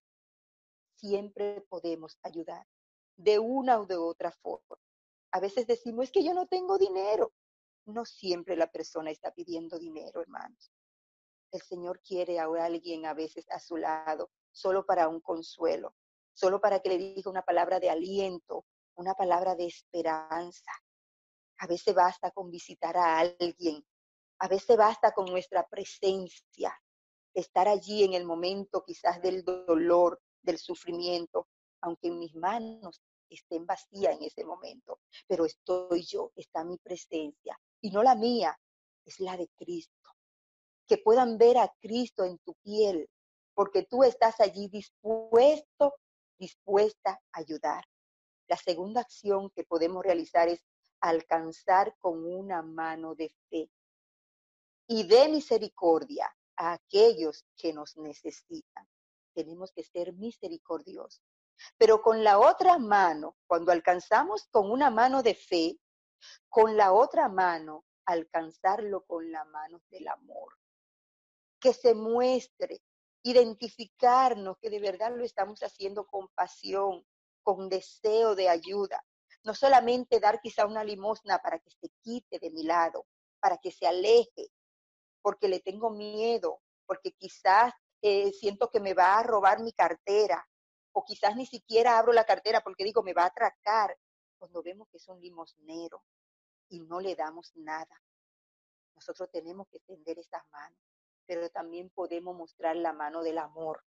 Siempre 0.95 1.61
podemos 1.69 2.17
ayudar 2.23 2.65
de 3.17 3.37
una 3.37 3.79
o 3.79 3.85
de 3.85 3.95
otra 3.95 4.31
forma. 4.31 4.77
A 5.31 5.39
veces 5.39 5.67
decimos, 5.67 6.05
es 6.05 6.11
que 6.11 6.23
yo 6.23 6.33
no 6.33 6.47
tengo 6.47 6.79
dinero. 6.79 7.31
No 7.85 8.03
siempre 8.03 8.55
la 8.55 8.71
persona 8.71 9.11
está 9.11 9.31
pidiendo 9.31 9.77
dinero, 9.77 10.21
hermanos. 10.21 10.71
El 11.51 11.61
Señor 11.61 12.01
quiere 12.01 12.39
a 12.39 12.45
alguien 12.45 13.05
a 13.05 13.13
veces 13.13 13.45
a 13.51 13.59
su 13.59 13.77
lado, 13.77 14.31
solo 14.51 14.87
para 14.87 15.07
un 15.07 15.21
consuelo, 15.21 15.95
solo 16.33 16.59
para 16.59 16.79
que 16.79 16.89
le 16.89 16.97
diga 16.97 17.29
una 17.29 17.43
palabra 17.43 17.79
de 17.79 17.91
aliento, 17.91 18.65
una 18.95 19.13
palabra 19.13 19.55
de 19.55 19.65
esperanza. 19.65 20.71
A 21.59 21.67
veces 21.67 21.93
basta 21.93 22.31
con 22.31 22.51
visitar 22.51 22.97
a 22.97 23.19
alguien, 23.19 23.85
a 24.39 24.47
veces 24.47 24.75
basta 24.77 25.13
con 25.13 25.25
nuestra 25.25 25.67
presencia, 25.67 26.77
estar 27.33 27.67
allí 27.67 28.03
en 28.03 28.13
el 28.13 28.25
momento 28.25 28.83
quizás 28.83 29.21
del 29.21 29.43
dolor, 29.43 30.21
del 30.41 30.57
sufrimiento, 30.57 31.47
aunque 31.81 32.11
mis 32.11 32.35
manos 32.35 33.01
estén 33.29 33.65
vacías 33.65 34.15
en 34.15 34.23
ese 34.23 34.43
momento, 34.43 34.99
pero 35.27 35.45
estoy 35.45 36.03
yo, 36.03 36.31
está 36.35 36.63
mi 36.63 36.77
presencia, 36.77 37.59
y 37.81 37.91
no 37.91 38.03
la 38.03 38.15
mía, 38.15 38.57
es 39.05 39.19
la 39.19 39.37
de 39.37 39.47
Cristo. 39.55 39.93
que 40.87 40.99
puedan 40.99 41.39
ver 41.39 41.57
a 41.57 41.73
Cristo 41.81 42.25
en 42.25 42.37
tu 42.37 42.53
piel, 42.61 43.09
porque 43.55 43.83
tú 43.83 44.03
estás 44.03 44.39
allí 44.39 44.67
dispuesto, 44.67 45.95
dispuesta 46.37 47.19
a 47.31 47.39
ayudar. 47.39 47.83
La 48.47 48.57
segunda 48.57 49.01
acción 49.01 49.49
que 49.49 49.63
podemos 49.63 50.03
realizar 50.03 50.47
es 50.47 50.63
alcanzar 50.99 51.95
con 51.99 52.23
una 52.25 52.61
mano 52.61 53.15
de 53.15 53.33
fe 53.49 53.69
y 54.87 55.07
de 55.07 55.29
misericordia 55.29 56.33
a 56.55 56.73
aquellos 56.73 57.45
que 57.57 57.73
nos 57.73 57.97
necesitan. 57.97 58.87
Tenemos 59.33 59.71
que 59.71 59.83
ser 59.83 60.13
misericordiosos. 60.13 61.21
Pero 61.77 62.01
con 62.01 62.23
la 62.23 62.37
otra 62.39 62.77
mano, 62.77 63.35
cuando 63.47 63.71
alcanzamos 63.71 64.47
con 64.51 64.71
una 64.71 64.89
mano 64.89 65.23
de 65.23 65.35
fe, 65.35 65.79
con 66.49 66.75
la 66.75 66.93
otra 66.93 67.29
mano, 67.29 67.85
alcanzarlo 68.05 69.03
con 69.05 69.31
la 69.31 69.43
mano 69.45 69.81
del 69.89 70.07
amor. 70.07 70.53
Que 71.59 71.73
se 71.73 71.93
muestre, 71.93 72.81
identificarnos 73.23 74.57
que 74.59 74.69
de 74.69 74.79
verdad 74.79 75.15
lo 75.15 75.23
estamos 75.23 75.61
haciendo 75.61 76.05
con 76.05 76.27
pasión, 76.29 77.05
con 77.45 77.69
deseo 77.69 78.35
de 78.35 78.49
ayuda. 78.49 79.05
No 79.43 79.53
solamente 79.53 80.19
dar 80.19 80.41
quizá 80.41 80.65
una 80.65 80.83
limosna 80.83 81.37
para 81.37 81.59
que 81.59 81.69
se 81.69 81.89
quite 82.01 82.39
de 82.39 82.49
mi 82.49 82.63
lado, 82.63 83.05
para 83.39 83.57
que 83.57 83.71
se 83.71 83.85
aleje, 83.85 84.49
porque 85.21 85.47
le 85.47 85.59
tengo 85.59 85.91
miedo, 85.91 86.61
porque 86.87 87.11
quizás 87.11 87.71
eh, 88.01 88.33
siento 88.33 88.71
que 88.71 88.79
me 88.79 88.95
va 88.95 89.19
a 89.19 89.23
robar 89.23 89.61
mi 89.61 89.71
cartera, 89.71 90.43
o 90.91 91.05
quizás 91.05 91.35
ni 91.35 91.45
siquiera 91.45 91.99
abro 91.99 92.13
la 92.13 92.25
cartera 92.25 92.61
porque 92.61 92.83
digo, 92.83 93.03
me 93.03 93.13
va 93.13 93.23
a 93.23 93.27
atracar, 93.27 93.95
cuando 94.39 94.63
vemos 94.63 94.87
que 94.89 94.97
es 94.97 95.07
un 95.07 95.21
limosnero 95.21 96.03
y 96.69 96.79
no 96.79 96.99
le 96.99 97.15
damos 97.15 97.51
nada. 97.55 98.01
Nosotros 98.95 99.29
tenemos 99.31 99.67
que 99.67 99.79
tender 99.81 100.17
esas 100.17 100.43
manos, 100.49 100.79
pero 101.27 101.49
también 101.49 101.91
podemos 101.91 102.35
mostrar 102.35 102.75
la 102.75 102.93
mano 102.93 103.21
del 103.21 103.37
amor, 103.37 103.83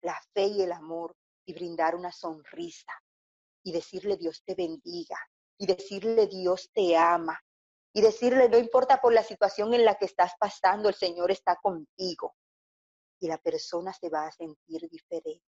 la 0.00 0.18
fe 0.32 0.46
y 0.46 0.62
el 0.62 0.72
amor, 0.72 1.14
y 1.50 1.52
brindar 1.52 1.96
una 1.96 2.12
sonrisa, 2.12 2.92
y 3.64 3.72
decirle 3.72 4.16
Dios 4.16 4.42
te 4.44 4.54
bendiga, 4.54 5.18
y 5.58 5.66
decirle 5.66 6.28
Dios 6.28 6.70
te 6.72 6.96
ama, 6.96 7.38
y 7.92 8.00
decirle 8.00 8.48
no 8.48 8.56
importa 8.56 9.00
por 9.00 9.12
la 9.12 9.24
situación 9.24 9.74
en 9.74 9.84
la 9.84 9.96
que 9.96 10.04
estás 10.04 10.32
pasando, 10.38 10.88
el 10.88 10.94
Señor 10.94 11.30
está 11.32 11.56
contigo. 11.56 12.36
Y 13.18 13.26
la 13.26 13.36
persona 13.38 13.92
se 13.92 14.08
va 14.08 14.26
a 14.26 14.32
sentir 14.32 14.88
diferente. 14.88 15.44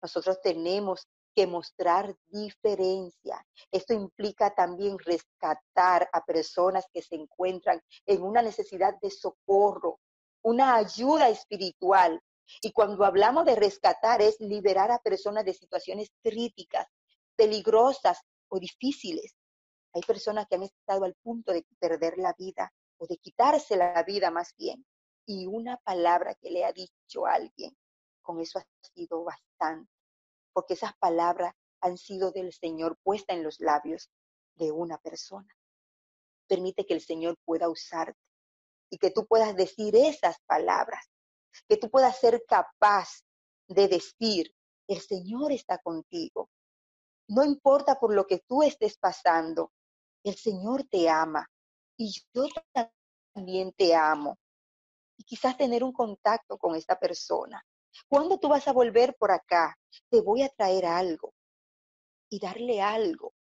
Nosotros 0.00 0.40
tenemos 0.40 1.08
que 1.34 1.46
mostrar 1.46 2.14
diferencia. 2.28 3.44
Esto 3.70 3.92
implica 3.92 4.54
también 4.54 4.98
rescatar 4.98 6.08
a 6.12 6.24
personas 6.24 6.86
que 6.92 7.02
se 7.02 7.16
encuentran 7.16 7.82
en 8.06 8.22
una 8.22 8.40
necesidad 8.40 8.94
de 9.02 9.10
socorro, 9.10 9.98
una 10.42 10.76
ayuda 10.76 11.28
espiritual. 11.28 12.22
Y 12.60 12.72
cuando 12.72 13.04
hablamos 13.04 13.44
de 13.44 13.56
rescatar 13.56 14.20
es 14.22 14.40
liberar 14.40 14.90
a 14.90 14.98
personas 14.98 15.44
de 15.44 15.54
situaciones 15.54 16.10
críticas, 16.22 16.86
peligrosas 17.36 18.20
o 18.48 18.58
difíciles. 18.58 19.34
Hay 19.94 20.02
personas 20.02 20.46
que 20.48 20.56
han 20.56 20.62
estado 20.62 21.04
al 21.04 21.14
punto 21.22 21.52
de 21.52 21.66
perder 21.78 22.18
la 22.18 22.34
vida 22.38 22.72
o 22.98 23.06
de 23.06 23.16
quitarse 23.18 23.76
la 23.76 24.02
vida 24.02 24.30
más 24.30 24.54
bien. 24.56 24.84
Y 25.26 25.46
una 25.46 25.76
palabra 25.78 26.34
que 26.34 26.50
le 26.50 26.64
ha 26.64 26.72
dicho 26.72 27.26
alguien, 27.26 27.76
con 28.22 28.40
eso 28.40 28.58
ha 28.58 28.66
sido 28.94 29.24
bastante 29.24 29.90
porque 30.52 30.74
esas 30.74 30.96
palabras 30.98 31.54
han 31.80 31.96
sido 31.98 32.30
del 32.30 32.52
Señor 32.52 32.96
puestas 33.02 33.36
en 33.36 33.42
los 33.42 33.60
labios 33.60 34.10
de 34.56 34.70
una 34.70 34.98
persona. 34.98 35.48
Permite 36.46 36.86
que 36.86 36.94
el 36.94 37.00
Señor 37.00 37.36
pueda 37.44 37.68
usarte 37.68 38.18
y 38.90 38.98
que 38.98 39.10
tú 39.10 39.26
puedas 39.26 39.56
decir 39.56 39.96
esas 39.96 40.36
palabras, 40.46 41.10
que 41.68 41.76
tú 41.76 41.90
puedas 41.90 42.18
ser 42.18 42.44
capaz 42.46 43.22
de 43.68 43.88
decir, 43.88 44.54
el 44.88 45.00
Señor 45.00 45.52
está 45.52 45.78
contigo. 45.78 46.50
No 47.28 47.44
importa 47.44 47.98
por 47.98 48.14
lo 48.14 48.26
que 48.26 48.38
tú 48.46 48.62
estés 48.62 48.98
pasando, 48.98 49.72
el 50.24 50.36
Señor 50.36 50.84
te 50.84 51.08
ama 51.08 51.48
y 51.96 52.12
yo 52.34 52.46
también 53.34 53.72
te 53.72 53.94
amo. 53.94 54.38
Y 55.16 55.24
quizás 55.24 55.56
tener 55.56 55.84
un 55.84 55.92
contacto 55.92 56.58
con 56.58 56.74
esta 56.74 56.98
persona 56.98 57.64
¿Cuándo 58.08 58.38
tú 58.38 58.48
vas 58.48 58.66
a 58.68 58.72
volver 58.72 59.16
por 59.16 59.30
acá? 59.30 59.78
Te 60.10 60.20
voy 60.20 60.42
a 60.42 60.48
traer 60.48 60.86
algo 60.86 61.34
y 62.30 62.38
darle 62.40 62.80
algo 62.80 63.34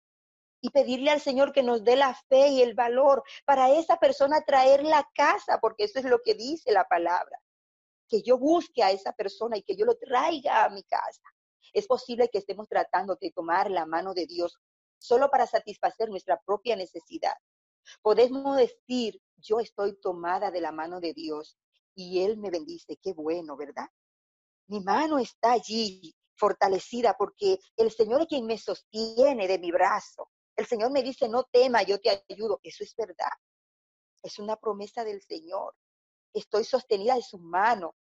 y 0.61 0.71
pedirle 0.71 1.11
al 1.11 1.21
Señor 1.21 1.53
que 1.53 1.63
nos 1.63 1.85
dé 1.85 1.95
la 1.95 2.15
fe 2.29 2.49
y 2.49 2.63
el 2.63 2.75
valor 2.75 3.23
para 3.45 3.71
esa 3.71 3.97
persona 3.99 4.43
traer 4.45 4.83
la 4.83 5.09
casa, 5.15 5.59
porque 5.61 5.85
eso 5.85 6.01
es 6.01 6.05
lo 6.05 6.21
que 6.21 6.35
dice 6.35 6.73
la 6.73 6.85
palabra. 6.85 7.39
Que 8.09 8.23
yo 8.23 8.39
busque 8.39 8.83
a 8.83 8.91
esa 8.91 9.13
persona 9.13 9.57
y 9.57 9.63
que 9.63 9.77
yo 9.77 9.85
lo 9.85 9.97
traiga 9.97 10.65
a 10.65 10.71
mi 10.71 10.83
casa. 10.83 11.23
Es 11.73 11.87
posible 11.87 12.29
que 12.29 12.39
estemos 12.39 12.69
tratando 12.69 13.17
de 13.21 13.31
tomar 13.31 13.71
la 13.71 13.87
mano 13.87 14.15
de 14.15 14.27
Dios 14.27 14.59
solo 14.99 15.31
para 15.31 15.47
satisfacer 15.47 16.09
nuestra 16.09 16.41
propia 16.45 16.77
necesidad. 16.77 17.35
Podemos 18.03 18.57
decir, 18.57 19.21
yo 19.37 19.61
estoy 19.61 19.99
tomada 20.01 20.51
de 20.51 20.61
la 20.61 20.73
mano 20.73 21.01
de 21.01 21.15
Dios 21.15 21.57
y 21.95 22.21
Él 22.25 22.39
me 22.39 22.51
bendice. 22.51 22.97
Qué 22.97 23.13
bueno, 23.13 23.57
¿verdad? 23.57 23.89
Mi 24.67 24.81
mano 24.81 25.19
está 25.19 25.53
allí 25.53 26.15
fortalecida 26.35 27.15
porque 27.17 27.59
el 27.77 27.91
Señor 27.91 28.23
es 28.23 28.29
quien 28.29 28.47
me 28.47 28.59
sostiene 28.59 29.49
de 29.49 29.59
mi 29.59 29.71
brazo. 29.71 30.31
El 30.57 30.67
Señor 30.67 30.91
me 30.91 31.03
dice, 31.03 31.29
no 31.29 31.45
tema, 31.45 31.83
yo 31.83 32.01
te 32.01 32.25
ayudo. 32.29 32.61
Eso 32.63 32.85
es 32.85 32.95
verdad. 32.97 33.31
Es 34.23 34.39
una 34.39 34.57
promesa 34.57 35.05
del 35.05 35.23
Señor. 35.23 35.75
Estoy 36.33 36.65
sostenida 36.65 37.15
de 37.15 37.23
su 37.23 37.39
mano. 37.39 37.95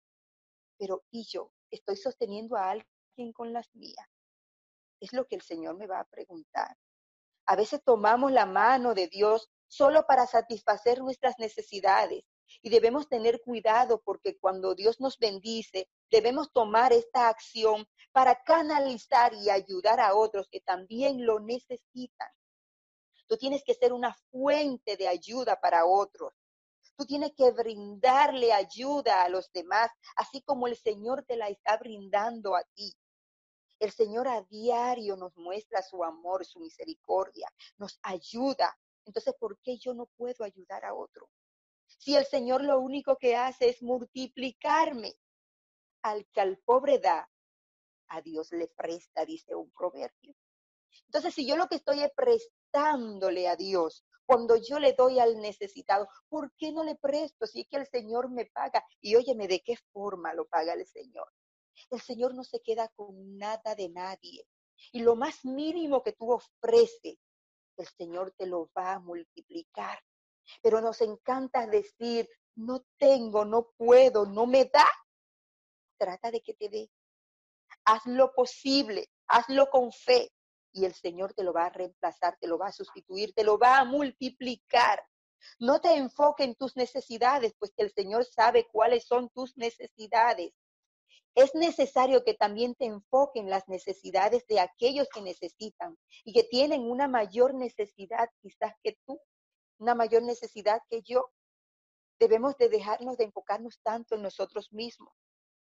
Pero 0.78 1.04
¿y 1.12 1.26
yo? 1.26 1.52
¿Estoy 1.72 1.96
sosteniendo 1.96 2.56
a 2.56 2.72
alguien 2.72 3.34
con 3.34 3.54
las 3.54 3.74
mías? 3.76 4.08
Es 5.00 5.14
lo 5.14 5.26
que 5.26 5.36
el 5.36 5.42
Señor 5.42 5.78
me 5.78 5.88
va 5.88 6.00
a 6.00 6.06
preguntar. 6.06 6.78
A 7.46 7.56
veces 7.56 7.82
tomamos 7.84 8.32
la 8.32 8.46
mano 8.46 8.94
de 8.94 9.08
Dios 9.08 9.50
solo 9.68 10.06
para 10.08 10.26
satisfacer 10.26 11.00
nuestras 11.00 11.38
necesidades, 11.38 12.26
y 12.62 12.70
debemos 12.70 13.08
tener 13.08 13.42
cuidado 13.42 14.02
porque 14.02 14.38
cuando 14.38 14.76
Dios 14.76 15.00
nos 15.00 15.18
bendice, 15.18 15.90
debemos 16.10 16.52
tomar 16.52 16.94
esta 16.94 17.28
acción 17.30 17.88
para 18.12 18.44
canalizar 18.44 19.34
y 19.34 19.50
ayudar 19.50 20.00
a 20.00 20.16
otros 20.16 20.48
que 20.50 20.62
también 20.62 21.26
lo 21.26 21.40
necesitan. 21.40 22.30
Tú 23.28 23.38
tienes 23.38 23.64
que 23.64 23.74
ser 23.74 23.94
una 23.94 24.16
fuente 24.32 24.98
de 24.98 25.08
ayuda 25.08 25.60
para 25.60 25.86
otros. 25.86 26.34
Tú 26.98 27.06
tienes 27.06 27.34
que 27.36 27.52
brindarle 27.52 28.54
ayuda 28.54 29.24
a 29.24 29.30
los 29.30 29.52
demás, 29.52 29.92
así 30.16 30.42
como 30.42 30.68
el 30.68 30.78
Señor 30.78 31.24
te 31.24 31.36
la 31.36 31.50
está 31.50 31.78
brindando 31.78 32.56
a 32.56 32.64
ti. 32.74 32.94
El 33.80 33.92
Señor 33.92 34.28
a 34.28 34.42
diario 34.44 35.18
nos 35.18 35.36
muestra 35.36 35.82
su 35.82 36.04
amor, 36.04 36.46
su 36.46 36.60
misericordia, 36.60 37.48
nos 37.78 38.00
ayuda. 38.02 38.78
Entonces, 39.06 39.36
¿por 39.38 39.60
qué 39.60 39.78
yo 39.78 39.94
no 39.94 40.08
puedo 40.18 40.46
ayudar 40.46 40.86
a 40.86 40.94
otro? 40.94 41.30
Si 41.98 42.16
el 42.16 42.26
Señor 42.26 42.64
lo 42.64 42.80
único 42.80 43.18
que 43.18 43.36
hace 43.36 43.70
es 43.70 43.82
multiplicarme, 43.82 45.14
al 46.02 46.26
que 46.28 46.42
al 46.42 46.58
pobre 46.60 47.00
da, 47.00 47.30
a 48.08 48.22
Dios 48.22 48.52
le 48.52 48.68
presta, 48.68 49.26
dice 49.26 49.56
un 49.56 49.72
proverbio. 49.72 50.36
Entonces, 51.08 51.34
si 51.34 51.48
yo 51.48 51.58
lo 51.58 51.68
que 51.68 51.76
estoy 51.76 52.02
es 52.02 52.12
prestándole 52.16 53.48
a 53.48 53.56
Dios, 53.56 54.06
cuando 54.26 54.56
yo 54.58 54.80
le 54.80 54.94
doy 54.94 55.20
al 55.20 55.38
necesitado, 55.40 56.08
¿por 56.30 56.52
qué 56.58 56.72
no 56.72 56.84
le 56.84 56.96
presto 56.96 57.46
si 57.46 57.62
es 57.62 57.68
que 57.68 57.78
el 57.78 57.88
Señor 57.88 58.30
me 58.30 58.46
paga? 58.46 58.84
Y 59.02 59.16
óyeme, 59.16 59.48
¿de 59.48 59.62
qué 59.62 59.76
forma 59.92 60.34
lo 60.34 60.46
paga 60.48 60.74
el 60.74 60.86
Señor? 60.86 61.28
El 61.92 62.02
Señor 62.02 62.34
no 62.34 62.44
se 62.44 62.62
queda 62.62 62.88
con 62.96 63.38
nada 63.38 63.76
de 63.76 63.90
nadie. 63.90 64.48
Y 64.92 65.02
lo 65.02 65.16
más 65.16 65.46
mínimo 65.46 66.04
que 66.04 66.14
tú 66.14 66.32
ofreces, 66.32 67.18
el 67.78 67.88
Señor 67.98 68.34
te 68.38 68.46
lo 68.46 68.70
va 68.78 68.94
a 68.94 69.00
multiplicar 69.00 70.00
pero 70.62 70.82
nos 70.82 71.02
encanta 71.02 71.68
decir, 71.68 72.30
no 72.56 72.86
tengo, 72.98 73.46
no 73.46 73.72
puedo, 73.78 74.26
no 74.26 74.46
me 74.46 74.66
da. 74.66 74.86
Trata 75.98 76.32
de 76.32 76.42
que 76.42 76.54
te 76.54 76.70
dé. 76.70 76.90
Haz 77.86 78.06
lo 78.06 78.34
posible, 78.34 79.10
hazlo 79.28 79.70
con 79.70 79.92
fe 79.92 80.32
y 80.76 80.86
el 80.86 80.94
Señor 80.94 81.34
te 81.34 81.44
lo 81.44 81.54
va 81.54 81.68
a 81.68 81.70
reemplazar, 81.70 82.38
te 82.40 82.48
lo 82.48 82.58
va 82.58 82.68
a 82.68 82.72
sustituir, 82.72 83.34
te 83.34 83.46
lo 83.46 83.58
va 83.58 83.80
a 83.80 83.86
multiplicar. 83.86 85.02
No 85.58 85.80
te 85.80 85.96
enfoque 85.96 86.44
en 86.44 86.56
tus 86.56 86.76
necesidades, 86.76 87.56
pues 87.58 87.74
el 87.78 87.92
Señor 87.94 88.26
sabe 88.26 88.68
cuáles 88.72 89.06
son 89.08 89.30
tus 89.30 89.56
necesidades. 89.58 90.52
Es 91.34 91.56
necesario 91.56 92.24
que 92.24 92.34
también 92.34 92.76
te 92.76 92.86
enfoque 92.86 93.40
en 93.40 93.50
las 93.50 93.68
necesidades 93.70 94.46
de 94.48 94.60
aquellos 94.60 95.08
que 95.10 95.22
necesitan 95.22 95.98
y 96.26 96.34
que 96.34 96.44
tienen 96.44 96.82
una 96.90 97.08
mayor 97.08 97.54
necesidad 97.54 98.30
quizás 98.42 98.74
que 98.84 98.98
tú 99.06 99.20
una 99.78 99.96
mayor 99.96 100.24
necesidad 100.24 100.82
que 100.90 101.02
yo. 101.02 101.32
Debemos 102.20 102.56
de 102.58 102.70
dejarnos 102.70 103.18
de 103.18 103.26
enfocarnos 103.26 103.80
tanto 103.82 104.16
en 104.16 104.22
nosotros 104.22 104.72
mismos. 104.72 105.14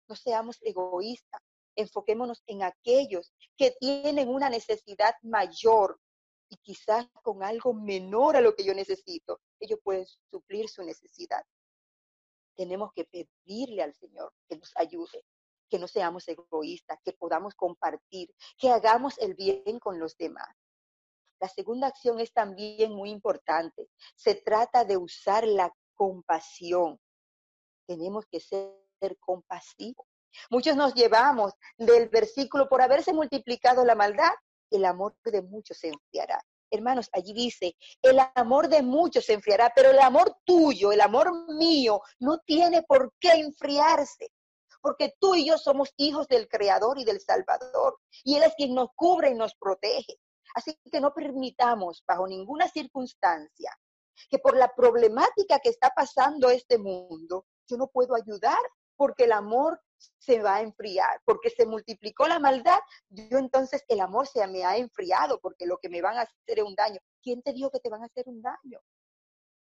No 0.07 0.15
seamos 0.15 0.57
egoístas. 0.61 1.41
Enfoquémonos 1.81 2.43
en 2.47 2.63
aquellos 2.63 3.33
que 3.57 3.71
tienen 3.79 4.29
una 4.29 4.49
necesidad 4.49 5.15
mayor 5.21 5.99
y 6.49 6.57
quizás 6.57 7.07
con 7.23 7.43
algo 7.43 7.73
menor 7.73 8.35
a 8.35 8.41
lo 8.41 8.53
que 8.55 8.65
yo 8.65 8.73
necesito, 8.73 9.39
ellos 9.59 9.79
pueden 9.83 10.05
suplir 10.29 10.67
su 10.69 10.83
necesidad. 10.83 11.43
tenemos 12.55 12.91
que 12.93 13.05
pedirle 13.05 13.81
al 13.81 13.93
Señor 13.95 14.33
que 14.47 14.57
nos 14.57 14.71
ayude, 14.75 15.25
que 15.69 15.79
no 15.79 15.87
seamos 15.87 16.27
egoístas, 16.27 16.99
que 17.03 17.13
podamos 17.13 17.55
compartir, 17.55 18.29
que 18.57 18.69
hagamos 18.69 19.17
el 19.17 19.33
bien 19.33 19.79
con 19.79 19.97
los 19.97 20.15
demás. 20.17 20.53
La 21.39 21.47
segunda 21.47 21.87
acción 21.87 22.19
es 22.19 22.31
también 22.33 22.93
muy 22.93 23.09
importante. 23.09 23.89
Se 24.15 24.35
trata 24.35 24.83
de 24.85 24.97
usar 24.97 25.47
la 25.47 25.73
compasión. 25.95 26.99
Tenemos 27.87 28.25
que 28.27 28.39
ser 28.39 29.17
compasivos. 29.19 30.05
Muchos 30.49 30.75
nos 30.75 30.93
llevamos 30.93 31.53
del 31.77 32.09
versículo, 32.09 32.67
por 32.69 32.81
haberse 32.81 33.13
multiplicado 33.13 33.85
la 33.85 33.95
maldad, 33.95 34.31
el 34.69 34.85
amor 34.85 35.15
de 35.23 35.41
muchos 35.41 35.77
se 35.77 35.89
enfriará. 35.89 36.39
Hermanos, 36.69 37.09
allí 37.11 37.33
dice, 37.33 37.75
el 38.01 38.17
amor 38.35 38.69
de 38.69 38.81
muchos 38.81 39.25
se 39.25 39.33
enfriará, 39.33 39.71
pero 39.75 39.91
el 39.91 39.99
amor 39.99 40.37
tuyo, 40.45 40.91
el 40.91 41.01
amor 41.01 41.31
mío, 41.55 42.01
no 42.19 42.39
tiene 42.39 42.81
por 42.83 43.13
qué 43.19 43.31
enfriarse, 43.31 44.31
porque 44.81 45.13
tú 45.19 45.35
y 45.35 45.45
yo 45.45 45.57
somos 45.57 45.89
hijos 45.97 46.27
del 46.27 46.47
Creador 46.47 46.97
y 46.97 47.03
del 47.03 47.19
Salvador, 47.19 47.99
y 48.23 48.35
Él 48.35 48.43
es 48.43 48.53
quien 48.55 48.73
nos 48.73 48.89
cubre 48.95 49.31
y 49.31 49.35
nos 49.35 49.53
protege. 49.55 50.17
Así 50.55 50.77
que 50.91 51.01
no 51.01 51.13
permitamos 51.13 52.03
bajo 52.07 52.27
ninguna 52.27 52.67
circunstancia 52.69 53.71
que 54.29 54.39
por 54.39 54.55
la 54.55 54.73
problemática 54.73 55.59
que 55.59 55.69
está 55.69 55.89
pasando 55.95 56.49
este 56.49 56.77
mundo, 56.77 57.45
yo 57.67 57.77
no 57.77 57.87
puedo 57.87 58.15
ayudar 58.15 58.59
porque 58.95 59.23
el 59.23 59.31
amor 59.31 59.81
se 60.17 60.41
va 60.41 60.55
a 60.55 60.61
enfriar, 60.61 61.21
porque 61.25 61.49
se 61.49 61.65
multiplicó 61.65 62.27
la 62.27 62.39
maldad, 62.39 62.79
yo 63.09 63.37
entonces 63.37 63.83
el 63.87 63.99
amor 63.99 64.27
se 64.27 64.45
me 64.47 64.63
ha 64.63 64.77
enfriado, 64.77 65.39
porque 65.39 65.65
lo 65.65 65.77
que 65.77 65.89
me 65.89 66.01
van 66.01 66.17
a 66.17 66.21
hacer 66.21 66.59
es 66.59 66.63
un 66.63 66.75
daño. 66.75 66.99
¿Quién 67.21 67.41
te 67.41 67.53
dijo 67.53 67.71
que 67.71 67.79
te 67.79 67.89
van 67.89 68.03
a 68.03 68.05
hacer 68.05 68.27
un 68.27 68.41
daño? 68.41 68.79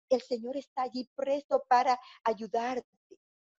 El 0.09 0.23
Señor 0.23 0.57
está 0.57 0.83
allí 0.83 1.09
presto 1.15 1.65
para 1.69 1.99
ayudarte. 2.25 2.87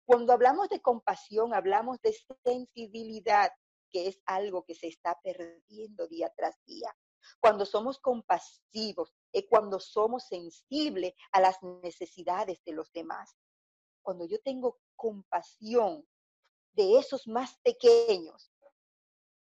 Cuando 0.05 0.33
hablamos 0.33 0.69
de 0.69 0.81
compasión, 0.81 1.53
hablamos 1.55 2.01
de 2.01 2.17
sensibilidad, 2.45 3.51
que 3.91 4.09
es 4.09 4.21
algo 4.25 4.65
que 4.65 4.75
se 4.75 4.87
está 4.87 5.19
perdiendo 5.23 6.07
día 6.07 6.33
tras 6.37 6.57
día. 6.65 6.95
Cuando 7.41 7.67
somos 7.67 7.99
compasivos, 7.99 9.13
es 9.33 9.47
cuando 9.49 9.81
somos 9.81 10.29
sensibles 10.29 11.15
a 11.33 11.41
las 11.41 11.61
necesidades 11.83 12.63
de 12.65 12.73
los 12.73 12.93
demás. 12.93 13.37
Cuando 14.03 14.25
yo 14.27 14.41
tengo 14.41 14.79
compasión 14.95 16.07
de 16.77 16.99
esos 16.99 17.27
más 17.27 17.59
pequeños, 17.63 18.53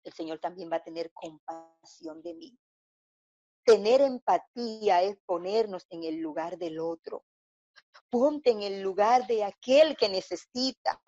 el 0.02 0.12
Señor 0.14 0.38
también 0.40 0.70
va 0.72 0.76
a 0.76 0.82
tener 0.82 1.12
compasión 1.12 2.22
de 2.22 2.34
mí. 2.34 2.58
Tener 3.64 4.00
empatía 4.00 5.02
es 5.02 5.18
ponernos 5.26 5.86
en 5.90 6.04
el 6.04 6.16
lugar 6.16 6.56
del 6.56 6.80
otro. 6.80 7.26
Ponte 8.08 8.50
en 8.50 8.62
el 8.62 8.80
lugar 8.80 9.26
de 9.26 9.44
aquel 9.44 9.94
que 9.96 10.08
necesita. 10.08 11.00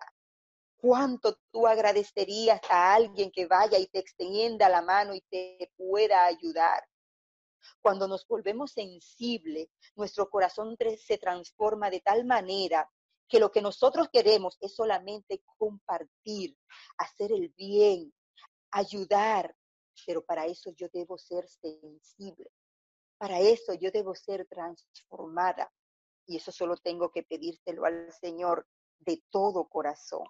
¿Cuánto 0.77 1.37
tú 1.51 1.65
agradecerías 1.65 2.61
a 2.69 2.93
alguien 2.93 3.31
que 3.31 3.47
vaya 3.47 3.79
y 3.79 3.87
te 3.87 3.99
extienda 3.99 4.69
la 4.69 4.83
mano 4.83 5.15
y 5.15 5.21
te 5.21 5.71
pueda 5.75 6.25
ayudar? 6.25 6.83
Cuando 7.81 8.07
nos 8.07 8.27
volvemos 8.27 8.71
sensibles, 8.71 9.69
nuestro 9.95 10.29
corazón 10.29 10.77
se 11.03 11.17
transforma 11.17 11.89
de 11.89 12.01
tal 12.01 12.25
manera 12.25 12.87
que 13.31 13.39
lo 13.39 13.49
que 13.49 13.61
nosotros 13.61 14.09
queremos 14.11 14.57
es 14.59 14.75
solamente 14.75 15.41
compartir, 15.57 16.57
hacer 16.97 17.31
el 17.31 17.47
bien, 17.55 18.13
ayudar, 18.71 19.55
pero 20.05 20.21
para 20.21 20.45
eso 20.45 20.71
yo 20.75 20.87
debo 20.91 21.17
ser 21.17 21.47
sensible, 21.47 22.51
para 23.17 23.39
eso 23.39 23.73
yo 23.73 23.89
debo 23.89 24.13
ser 24.15 24.45
transformada 24.47 25.71
y 26.27 26.35
eso 26.35 26.51
solo 26.51 26.75
tengo 26.75 27.09
que 27.09 27.23
pedírselo 27.23 27.85
al 27.85 28.11
Señor 28.11 28.67
de 28.99 29.23
todo 29.29 29.69
corazón, 29.69 30.25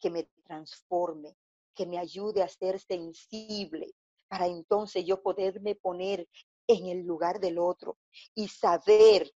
que 0.00 0.10
me 0.10 0.24
transforme, 0.44 1.36
que 1.72 1.86
me 1.86 1.98
ayude 1.98 2.42
a 2.42 2.48
ser 2.48 2.80
sensible, 2.80 3.94
para 4.26 4.48
entonces 4.48 5.04
yo 5.04 5.22
poderme 5.22 5.76
poner 5.76 6.28
en 6.66 6.86
el 6.86 7.06
lugar 7.06 7.38
del 7.38 7.58
otro 7.58 7.96
y 8.34 8.48
saber 8.48 9.32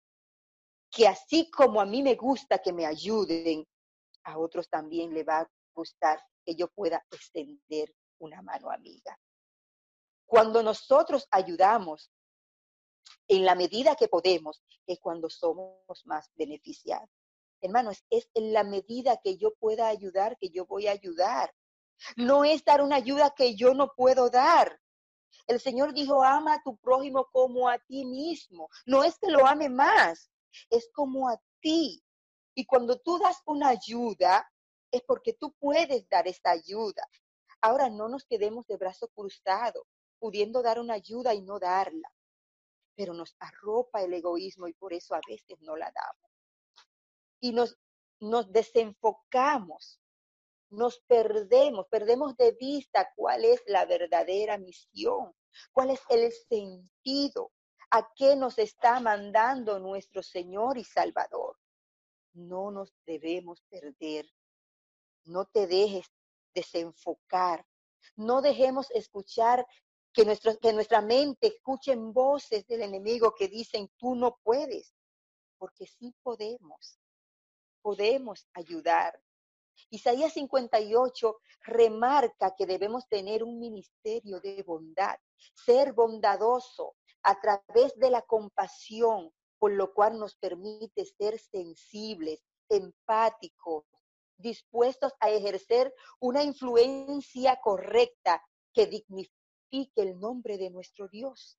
que 0.90 1.06
así 1.06 1.50
como 1.50 1.80
a 1.80 1.86
mí 1.86 2.02
me 2.02 2.14
gusta 2.14 2.58
que 2.58 2.72
me 2.72 2.86
ayuden, 2.86 3.66
a 4.24 4.38
otros 4.38 4.68
también 4.68 5.14
le 5.14 5.24
va 5.24 5.40
a 5.40 5.50
gustar 5.74 6.20
que 6.44 6.54
yo 6.54 6.68
pueda 6.68 7.04
extender 7.10 7.94
una 8.18 8.42
mano 8.42 8.70
amiga. 8.70 9.18
Cuando 10.26 10.62
nosotros 10.62 11.26
ayudamos 11.30 12.10
en 13.28 13.44
la 13.44 13.54
medida 13.54 13.96
que 13.96 14.08
podemos, 14.08 14.62
es 14.86 14.98
cuando 15.00 15.30
somos 15.30 16.04
más 16.04 16.30
beneficiados. 16.34 17.08
Hermanos, 17.60 18.04
es 18.10 18.28
en 18.34 18.52
la 18.52 18.64
medida 18.64 19.20
que 19.22 19.36
yo 19.36 19.54
pueda 19.54 19.88
ayudar 19.88 20.36
que 20.38 20.50
yo 20.50 20.66
voy 20.66 20.86
a 20.86 20.92
ayudar. 20.92 21.52
No 22.16 22.44
es 22.44 22.64
dar 22.64 22.80
una 22.80 22.96
ayuda 22.96 23.34
que 23.36 23.54
yo 23.54 23.74
no 23.74 23.92
puedo 23.94 24.30
dar. 24.30 24.80
El 25.46 25.60
Señor 25.60 25.92
dijo, 25.92 26.22
ama 26.22 26.54
a 26.54 26.62
tu 26.62 26.76
prójimo 26.78 27.28
como 27.32 27.68
a 27.68 27.78
ti 27.78 28.04
mismo. 28.04 28.68
No 28.86 29.04
es 29.04 29.18
que 29.18 29.30
lo 29.30 29.46
ame 29.46 29.68
más, 29.68 30.30
es 30.70 30.90
como 30.92 31.28
a 31.28 31.40
ti. 31.60 32.02
Y 32.54 32.66
cuando 32.66 32.98
tú 32.98 33.18
das 33.18 33.40
una 33.46 33.68
ayuda, 33.68 34.50
es 34.90 35.02
porque 35.02 35.34
tú 35.34 35.52
puedes 35.58 36.08
dar 36.08 36.26
esta 36.26 36.50
ayuda. 36.50 37.02
Ahora 37.60 37.90
no 37.90 38.08
nos 38.08 38.24
quedemos 38.24 38.66
de 38.66 38.76
brazo 38.76 39.08
cruzado, 39.08 39.86
pudiendo 40.18 40.62
dar 40.62 40.78
una 40.78 40.94
ayuda 40.94 41.34
y 41.34 41.42
no 41.42 41.58
darla. 41.58 42.12
Pero 42.96 43.14
nos 43.14 43.36
arropa 43.38 44.02
el 44.02 44.12
egoísmo 44.14 44.66
y 44.68 44.74
por 44.74 44.92
eso 44.92 45.14
a 45.14 45.20
veces 45.28 45.60
no 45.60 45.76
la 45.76 45.90
damos. 45.92 46.30
Y 47.40 47.52
nos, 47.52 47.78
nos 48.18 48.50
desenfocamos, 48.52 50.00
nos 50.70 51.00
perdemos, 51.00 51.86
perdemos 51.88 52.36
de 52.36 52.52
vista 52.52 53.10
cuál 53.16 53.44
es 53.44 53.62
la 53.66 53.86
verdadera 53.86 54.58
misión, 54.58 55.34
cuál 55.72 55.90
es 55.90 56.00
el 56.10 56.30
sentido 56.32 57.52
a 57.90 58.08
qué 58.14 58.36
nos 58.36 58.58
está 58.58 59.00
mandando 59.00 59.78
nuestro 59.78 60.22
Señor 60.22 60.78
y 60.78 60.84
Salvador. 60.84 61.58
No 62.32 62.70
nos 62.70 62.94
debemos 63.04 63.62
perder. 63.68 64.30
No 65.24 65.44
te 65.46 65.66
dejes 65.66 66.06
desenfocar. 66.54 67.66
No 68.16 68.40
dejemos 68.42 68.90
escuchar 68.92 69.66
que, 70.12 70.38
que 70.60 70.72
nuestra 70.72 71.00
mente 71.00 71.48
escuchen 71.48 72.12
voces 72.12 72.66
del 72.66 72.82
enemigo 72.82 73.34
que 73.36 73.48
dicen, 73.48 73.90
tú 73.98 74.14
no 74.14 74.38
puedes, 74.42 74.94
porque 75.58 75.86
sí 75.86 76.14
podemos. 76.22 76.98
Podemos 77.82 78.46
ayudar. 78.54 79.20
Isaías 79.90 80.34
58 80.34 81.40
remarca 81.62 82.54
que 82.54 82.66
debemos 82.66 83.08
tener 83.08 83.42
un 83.42 83.58
ministerio 83.58 84.40
de 84.40 84.62
bondad, 84.62 85.18
ser 85.54 85.92
bondadoso, 85.92 86.94
a 87.22 87.40
través 87.40 87.96
de 87.96 88.10
la 88.10 88.22
compasión, 88.22 89.32
por 89.58 89.72
lo 89.72 89.92
cual 89.92 90.18
nos 90.18 90.36
permite 90.36 91.04
ser 91.04 91.38
sensibles, 91.38 92.42
empáticos, 92.68 93.84
dispuestos 94.38 95.12
a 95.20 95.30
ejercer 95.30 95.94
una 96.18 96.42
influencia 96.42 97.60
correcta 97.60 98.42
que 98.72 98.86
dignifique 98.86 99.30
el 99.96 100.18
nombre 100.18 100.56
de 100.56 100.70
nuestro 100.70 101.08
Dios. 101.08 101.58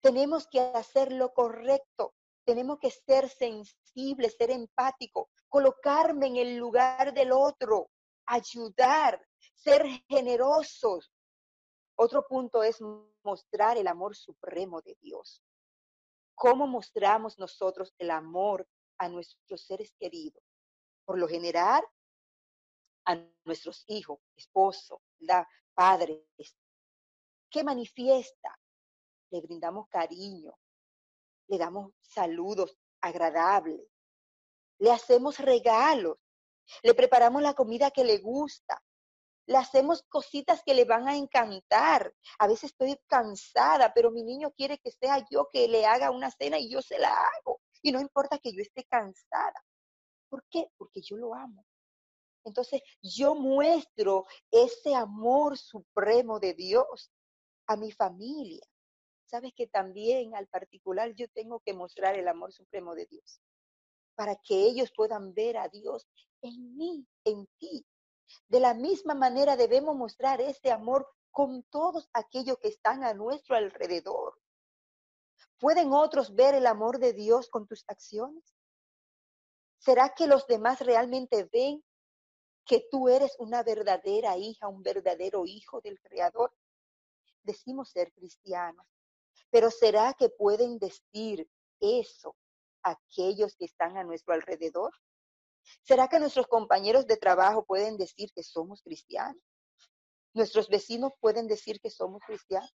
Tenemos 0.00 0.46
que 0.46 0.60
hacer 0.60 1.12
lo 1.12 1.32
correcto, 1.32 2.14
tenemos 2.44 2.78
que 2.78 2.90
ser 2.90 3.28
sensibles, 3.28 4.36
ser 4.36 4.50
empáticos, 4.50 5.28
colocarme 5.48 6.26
en 6.26 6.36
el 6.36 6.56
lugar 6.56 7.14
del 7.14 7.32
otro, 7.32 7.90
ayudar, 8.26 9.20
ser 9.54 9.86
generosos, 10.08 11.12
otro 12.04 12.26
punto 12.26 12.62
es 12.62 12.78
mostrar 13.22 13.76
el 13.76 13.88
amor 13.88 14.14
supremo 14.14 14.80
de 14.82 14.96
Dios. 15.00 15.42
¿Cómo 16.34 16.66
mostramos 16.66 17.38
nosotros 17.38 17.94
el 17.98 18.10
amor 18.10 18.68
a 18.98 19.08
nuestros 19.08 19.62
seres 19.62 19.92
queridos? 19.98 20.42
Por 21.04 21.18
lo 21.18 21.26
general, 21.28 21.82
a 23.06 23.16
nuestros 23.44 23.84
hijos, 23.88 24.20
esposo, 24.36 25.02
padres. 25.74 26.22
¿Qué 27.50 27.64
manifiesta? 27.64 28.58
Le 29.30 29.40
brindamos 29.40 29.88
cariño, 29.88 30.56
le 31.48 31.58
damos 31.58 31.92
saludos 32.00 32.76
agradables, 33.00 33.80
le 34.78 34.90
hacemos 34.92 35.38
regalos, 35.38 36.18
le 36.82 36.94
preparamos 36.94 37.42
la 37.42 37.54
comida 37.54 37.90
que 37.90 38.04
le 38.04 38.18
gusta, 38.18 38.82
le 39.46 39.56
hacemos 39.56 40.02
cositas 40.08 40.62
que 40.64 40.74
le 40.74 40.84
van 40.84 41.08
a 41.08 41.16
encantar. 41.16 42.14
A 42.38 42.46
veces 42.46 42.70
estoy 42.70 42.96
cansada, 43.06 43.92
pero 43.94 44.10
mi 44.10 44.22
niño 44.22 44.52
quiere 44.52 44.78
que 44.78 44.90
sea 44.90 45.24
yo 45.30 45.48
que 45.52 45.68
le 45.68 45.86
haga 45.86 46.10
una 46.10 46.30
cena 46.30 46.58
y 46.58 46.70
yo 46.70 46.82
se 46.82 46.98
la 46.98 47.12
hago. 47.12 47.60
Y 47.82 47.92
no 47.92 48.00
importa 48.00 48.38
que 48.38 48.52
yo 48.52 48.62
esté 48.62 48.84
cansada. 48.84 49.64
¿Por 50.28 50.44
qué? 50.50 50.68
Porque 50.76 51.00
yo 51.02 51.16
lo 51.16 51.34
amo. 51.34 51.64
Entonces 52.44 52.82
yo 53.02 53.34
muestro 53.34 54.26
ese 54.50 54.94
amor 54.94 55.56
supremo 55.58 56.38
de 56.40 56.54
Dios 56.54 57.10
a 57.66 57.76
mi 57.76 57.92
familia. 57.92 58.62
Sabes 59.26 59.52
que 59.56 59.66
también 59.66 60.34
al 60.34 60.46
particular 60.48 61.14
yo 61.14 61.26
tengo 61.28 61.60
que 61.60 61.72
mostrar 61.72 62.16
el 62.18 62.28
amor 62.28 62.52
supremo 62.52 62.94
de 62.94 63.06
Dios 63.06 63.40
para 64.14 64.36
que 64.36 64.54
ellos 64.54 64.92
puedan 64.94 65.34
ver 65.34 65.56
a 65.56 65.68
Dios 65.68 66.06
en 66.42 66.76
mí, 66.76 67.06
en 67.24 67.46
ti. 67.58 67.84
De 68.48 68.60
la 68.60 68.74
misma 68.74 69.14
manera 69.14 69.56
debemos 69.56 69.96
mostrar 69.96 70.40
ese 70.40 70.70
amor 70.70 71.08
con 71.30 71.62
todos 71.64 72.08
aquellos 72.12 72.58
que 72.58 72.68
están 72.68 73.02
a 73.04 73.14
nuestro 73.14 73.56
alrededor. 73.56 74.38
¿Pueden 75.58 75.92
otros 75.92 76.34
ver 76.34 76.54
el 76.54 76.66
amor 76.66 76.98
de 76.98 77.12
Dios 77.12 77.48
con 77.48 77.66
tus 77.66 77.84
acciones? 77.88 78.44
¿Será 79.78 80.14
que 80.14 80.26
los 80.26 80.46
demás 80.46 80.80
realmente 80.80 81.48
ven 81.52 81.82
que 82.64 82.86
tú 82.90 83.08
eres 83.08 83.34
una 83.38 83.62
verdadera 83.62 84.36
hija, 84.36 84.68
un 84.68 84.82
verdadero 84.82 85.44
hijo 85.44 85.80
del 85.80 86.00
Creador? 86.00 86.54
Decimos 87.42 87.90
ser 87.90 88.12
cristianos, 88.12 88.86
pero 89.50 89.70
¿será 89.70 90.14
que 90.14 90.30
pueden 90.30 90.78
decir 90.78 91.48
eso 91.80 92.36
aquellos 92.82 93.56
que 93.56 93.66
están 93.66 93.96
a 93.96 94.04
nuestro 94.04 94.34
alrededor? 94.34 94.92
¿Será 95.82 96.08
que 96.08 96.18
nuestros 96.18 96.46
compañeros 96.46 97.06
de 97.06 97.16
trabajo 97.16 97.64
pueden 97.64 97.96
decir 97.96 98.32
que 98.34 98.42
somos 98.42 98.82
cristianos? 98.82 99.42
¿Nuestros 100.34 100.68
vecinos 100.68 101.12
pueden 101.20 101.46
decir 101.46 101.80
que 101.80 101.90
somos 101.90 102.22
cristianos? 102.26 102.74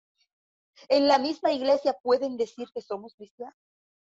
¿En 0.88 1.08
la 1.08 1.18
misma 1.18 1.52
iglesia 1.52 1.96
pueden 2.02 2.36
decir 2.36 2.68
que 2.72 2.82
somos 2.82 3.14
cristianos? 3.14 3.58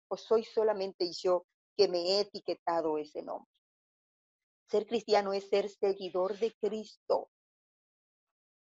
¿O 0.08 0.16
soy 0.16 0.44
solamente 0.44 1.10
yo 1.12 1.46
que 1.76 1.88
me 1.88 2.00
he 2.00 2.20
etiquetado 2.20 2.98
ese 2.98 3.22
nombre? 3.22 3.50
Ser 4.68 4.86
cristiano 4.86 5.32
es 5.32 5.48
ser 5.48 5.68
seguidor 5.68 6.38
de 6.38 6.54
Cristo. 6.60 7.30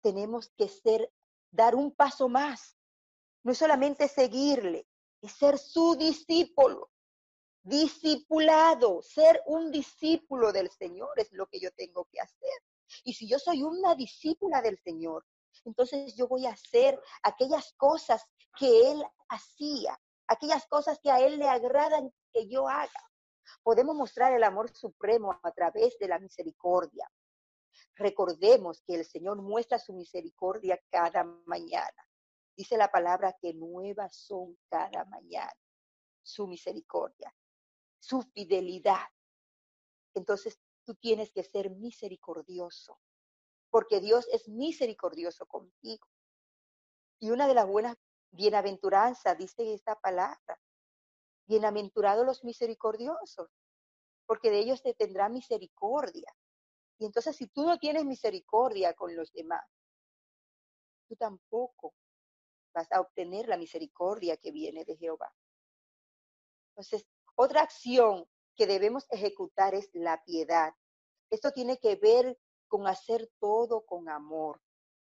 Tenemos 0.01 0.49
que 0.57 0.67
ser, 0.67 1.11
dar 1.51 1.75
un 1.75 1.93
paso 1.93 2.29
más. 2.29 2.77
No 3.43 3.51
es 3.51 3.57
solamente 3.57 4.07
seguirle, 4.07 4.87
es 5.21 5.33
ser 5.33 5.57
su 5.57 5.95
discípulo 5.95 6.92
discipulado, 7.63 9.01
ser 9.01 9.41
un 9.45 9.71
discípulo 9.71 10.51
del 10.51 10.69
Señor 10.69 11.17
es 11.17 11.31
lo 11.31 11.47
que 11.47 11.59
yo 11.59 11.71
tengo 11.71 12.05
que 12.11 12.19
hacer. 12.19 12.61
Y 13.03 13.13
si 13.13 13.27
yo 13.27 13.39
soy 13.39 13.63
una 13.63 13.95
discípula 13.95 14.61
del 14.61 14.77
Señor, 14.79 15.25
entonces 15.65 16.13
yo 16.15 16.27
voy 16.27 16.45
a 16.45 16.51
hacer 16.51 17.01
aquellas 17.23 17.73
cosas 17.73 18.25
que 18.57 18.91
Él 18.91 19.03
hacía, 19.29 19.99
aquellas 20.27 20.67
cosas 20.67 20.99
que 21.01 21.09
a 21.09 21.21
Él 21.21 21.39
le 21.39 21.47
agradan 21.47 22.13
que 22.33 22.47
yo 22.47 22.67
haga. 22.67 23.09
Podemos 23.63 23.95
mostrar 23.95 24.33
el 24.33 24.43
amor 24.43 24.69
supremo 24.75 25.39
a 25.41 25.51
través 25.51 25.97
de 25.99 26.07
la 26.07 26.19
misericordia. 26.19 27.09
Recordemos 27.95 28.81
que 28.85 28.95
el 28.95 29.05
Señor 29.05 29.41
muestra 29.41 29.79
su 29.79 29.93
misericordia 29.93 30.79
cada 30.89 31.23
mañana. 31.45 32.07
Dice 32.55 32.77
la 32.77 32.91
palabra 32.91 33.35
que 33.41 33.53
nuevas 33.53 34.15
son 34.15 34.57
cada 34.69 35.05
mañana 35.05 35.53
su 36.21 36.47
misericordia 36.47 37.33
su 38.03 38.21
fidelidad. 38.21 39.07
Entonces 40.13 40.59
tú 40.83 40.93
tienes 40.95 41.31
que 41.31 41.43
ser 41.43 41.69
misericordioso, 41.69 42.99
porque 43.69 44.01
Dios 44.01 44.27
es 44.33 44.49
misericordioso 44.49 45.45
contigo. 45.45 46.05
Y 47.19 47.31
una 47.31 47.47
de 47.47 47.53
las 47.53 47.65
buenas 47.65 47.95
bienaventuranzas 48.31 49.37
dice 49.37 49.73
esta 49.73 49.95
palabra, 49.95 50.59
bienaventurados 51.47 52.25
los 52.25 52.43
misericordiosos, 52.43 53.49
porque 54.25 54.51
de 54.51 54.59
ellos 54.59 54.83
te 54.83 54.93
tendrá 54.93 55.29
misericordia. 55.29 56.35
Y 56.99 57.05
entonces 57.05 57.37
si 57.37 57.47
tú 57.47 57.65
no 57.65 57.79
tienes 57.79 58.03
misericordia 58.03 58.93
con 58.93 59.15
los 59.15 59.31
demás, 59.31 59.65
tú 61.07 61.15
tampoco 61.15 61.93
vas 62.73 62.91
a 62.91 62.99
obtener 62.99 63.47
la 63.47 63.55
misericordia 63.55 64.35
que 64.35 64.51
viene 64.51 64.83
de 64.83 64.97
Jehová. 64.97 65.33
Entonces, 66.71 67.05
otra 67.35 67.61
acción 67.61 68.25
que 68.55 68.67
debemos 68.67 69.05
ejecutar 69.09 69.73
es 69.75 69.89
la 69.93 70.23
piedad. 70.23 70.73
Esto 71.29 71.51
tiene 71.51 71.77
que 71.79 71.95
ver 71.95 72.37
con 72.67 72.87
hacer 72.87 73.29
todo 73.39 73.85
con 73.85 74.09
amor. 74.09 74.61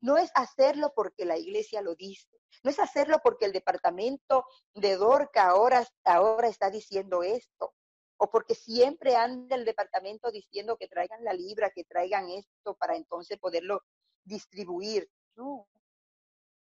No 0.01 0.17
es 0.17 0.31
hacerlo 0.35 0.93
porque 0.95 1.25
la 1.25 1.37
iglesia 1.37 1.81
lo 1.81 1.95
dice, 1.95 2.37
no 2.63 2.69
es 2.69 2.79
hacerlo 2.79 3.19
porque 3.23 3.45
el 3.45 3.53
departamento 3.53 4.45
de 4.73 4.97
Dorca 4.97 5.47
ahora, 5.47 5.87
ahora 6.03 6.47
está 6.47 6.69
diciendo 6.69 7.23
esto, 7.23 7.73
o 8.17 8.29
porque 8.29 8.53
siempre 8.53 9.15
anda 9.15 9.55
el 9.55 9.65
departamento 9.65 10.29
diciendo 10.31 10.77
que 10.77 10.87
traigan 10.87 11.23
la 11.23 11.33
libra, 11.33 11.71
que 11.71 11.83
traigan 11.83 12.29
esto 12.29 12.75
para 12.75 12.95
entonces 12.95 13.39
poderlo 13.39 13.81
distribuir. 14.23 15.09
No, 15.35 15.67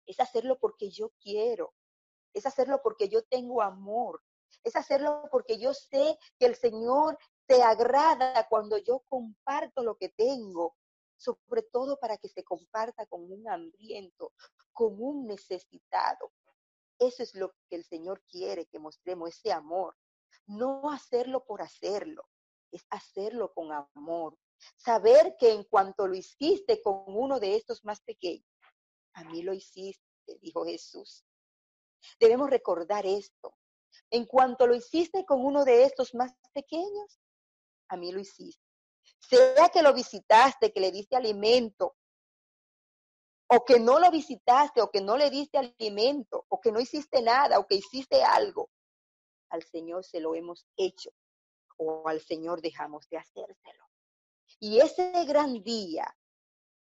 es 0.07 0.19
hacerlo 0.21 0.59
porque 0.59 0.91
yo 0.91 1.11
quiero, 1.21 1.75
es 2.33 2.47
hacerlo 2.47 2.81
porque 2.83 3.09
yo 3.09 3.23
tengo 3.25 3.63
amor, 3.63 4.23
es 4.65 4.77
hacerlo 4.77 5.29
porque 5.31 5.59
yo 5.59 5.75
sé 5.75 6.19
que 6.39 6.47
el 6.47 6.57
Señor 6.57 7.19
te 7.47 7.63
agrada 7.63 8.47
cuando 8.49 8.79
yo 8.79 9.05
comparto 9.09 9.83
lo 9.83 9.97
que 9.97 10.11
tengo, 10.11 10.77
sobre 11.17 11.63
todo 11.63 11.99
para 11.99 12.17
que 12.19 12.29
se 12.29 12.45
comparta 12.45 13.07
con 13.07 13.31
un 13.31 13.49
hambriento, 13.49 14.33
con 14.73 15.01
un 15.01 15.27
necesitado. 15.27 16.33
Eso 16.99 17.23
es 17.23 17.35
lo 17.35 17.55
que 17.69 17.77
el 17.77 17.85
Señor 17.85 18.23
quiere 18.29 18.67
que 18.67 18.79
mostremos, 18.79 19.31
ese 19.31 19.53
amor. 19.53 19.97
No 20.47 20.91
hacerlo 20.91 21.45
por 21.45 21.63
hacerlo, 21.63 22.29
es 22.71 22.85
hacerlo 22.91 23.53
con 23.55 23.73
amor. 23.73 24.37
Saber 24.77 25.37
que 25.39 25.53
en 25.53 25.65
cuanto 25.65 26.07
lo 26.07 26.15
hiciste 26.15 26.83
con 26.83 27.05
uno 27.07 27.39
de 27.39 27.57
estos 27.57 27.85
más 27.85 28.01
pequeños, 28.01 28.47
a 29.15 29.25
mí 29.25 29.43
lo 29.43 29.53
hiciste, 29.55 30.03
dijo 30.41 30.65
Jesús. 30.65 31.25
Debemos 32.21 32.51
recordar 32.51 33.07
esto. 33.07 33.58
En 34.11 34.25
cuanto 34.25 34.67
lo 34.67 34.75
hiciste 34.75 35.25
con 35.27 35.45
uno 35.45 35.65
de 35.65 35.85
estos 35.85 36.15
más 36.15 36.33
pequeños, 36.53 37.21
a 37.89 37.97
mí 37.97 38.11
lo 38.11 38.21
hiciste. 38.21 38.63
Sea 39.19 39.69
que 39.69 39.83
lo 39.83 39.93
visitaste, 39.93 40.73
que 40.73 40.81
le 40.81 40.91
diste 40.91 41.17
alimento, 41.17 41.97
o 43.51 43.65
que 43.65 43.79
no 43.81 43.99
lo 43.99 44.11
visitaste, 44.11 44.81
o 44.81 44.91
que 44.91 45.01
no 45.01 45.17
le 45.17 45.31
diste 45.31 45.59
alimento, 45.59 46.47
o 46.49 46.61
que 46.61 46.73
no 46.73 46.81
hiciste 46.81 47.21
nada, 47.21 47.59
o 47.59 47.67
que 47.67 47.77
hiciste 47.77 48.23
algo, 48.23 48.71
al 49.51 49.63
Señor 49.63 50.05
se 50.05 50.21
lo 50.21 50.35
hemos 50.35 50.67
hecho, 50.77 51.11
o 51.77 52.09
al 52.09 52.21
Señor 52.21 52.63
dejamos 52.63 53.09
de 53.09 53.19
hacérselo. 53.19 53.85
Y 54.61 54.81
ese 54.81 55.25
gran 55.25 55.63
día, 55.63 56.17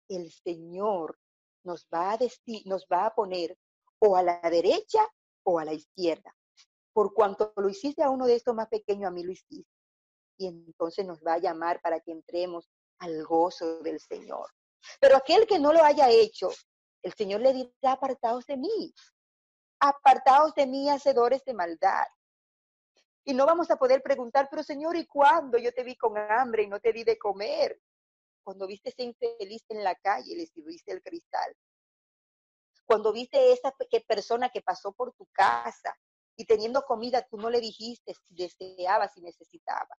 el 0.09 0.31
Señor 0.31 1.19
nos 1.63 1.87
va 1.93 2.13
a, 2.13 2.19
nos 2.65 2.85
va 2.91 3.05
a 3.05 3.15
poner 3.15 3.57
o 3.99 4.17
a 4.17 4.23
la 4.23 4.41
derecha 4.49 5.07
o 5.43 5.59
a 5.59 5.65
la 5.65 5.73
izquierda 5.73 6.35
por 6.93 7.13
cuanto 7.13 7.51
lo 7.57 7.69
hiciste 7.69 8.03
a 8.03 8.09
uno 8.09 8.27
de 8.27 8.35
estos 8.35 8.55
más 8.55 8.67
pequeños, 8.69 9.07
a 9.07 9.11
mí 9.11 9.23
lo 9.23 9.31
hiciste. 9.31 9.71
Y 10.37 10.47
entonces 10.47 11.05
nos 11.05 11.21
va 11.21 11.33
a 11.33 11.39
llamar 11.39 11.81
para 11.81 11.99
que 11.99 12.11
entremos 12.11 12.69
al 12.99 13.23
gozo 13.23 13.81
del 13.81 13.99
Señor. 13.99 14.49
Pero 14.99 15.17
aquel 15.17 15.47
que 15.47 15.59
no 15.59 15.73
lo 15.73 15.83
haya 15.83 16.09
hecho, 16.09 16.49
el 17.01 17.13
Señor 17.13 17.41
le 17.41 17.53
dirá, 17.53 17.93
apartaos 17.93 18.45
de 18.45 18.57
mí, 18.57 18.93
apartaos 19.79 20.53
de 20.55 20.67
mí, 20.67 20.89
hacedores 20.89 21.43
de 21.45 21.53
maldad. 21.53 22.05
Y 23.25 23.33
no 23.33 23.45
vamos 23.45 23.71
a 23.71 23.77
poder 23.77 24.01
preguntar, 24.01 24.47
pero 24.49 24.63
Señor, 24.63 24.95
¿y 24.95 25.05
cuándo 25.05 25.57
yo 25.57 25.73
te 25.73 25.83
vi 25.83 25.95
con 25.95 26.17
hambre 26.17 26.63
y 26.63 26.67
no 26.67 26.79
te 26.79 26.91
di 26.91 27.03
de 27.03 27.17
comer? 27.17 27.79
Cuando 28.43 28.67
viste 28.67 28.89
ese 28.89 29.03
infeliz 29.03 29.63
en 29.69 29.83
la 29.83 29.95
calle 29.95 30.33
y 30.33 30.35
le 30.35 30.45
sirviste 30.45 30.91
el 30.91 31.01
cristal. 31.01 31.55
Cuando 32.85 33.13
viste 33.13 33.53
esa 33.53 33.73
persona 34.05 34.49
que 34.49 34.61
pasó 34.61 34.91
por 34.91 35.13
tu 35.13 35.25
casa 35.27 35.97
y 36.35 36.45
teniendo 36.45 36.83
comida 36.83 37.25
tú 37.29 37.37
no 37.37 37.49
le 37.49 37.59
dijiste 37.59 38.13
si 38.13 38.35
deseaba, 38.35 39.07
si 39.07 39.21
necesitaba. 39.21 39.95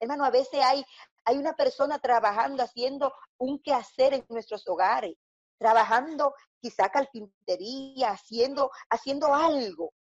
Hermano, 0.00 0.24
a 0.24 0.30
veces 0.30 0.60
hay, 0.62 0.84
hay 1.24 1.36
una 1.36 1.54
persona 1.54 1.98
trabajando, 2.00 2.62
haciendo 2.62 3.14
un 3.38 3.62
quehacer 3.62 4.14
en 4.14 4.26
nuestros 4.28 4.66
hogares, 4.66 5.16
trabajando 5.58 6.34
quizá 6.58 6.90
carpintería, 6.90 8.10
haciendo, 8.10 8.70
haciendo 8.90 9.32
algo. 9.32 9.92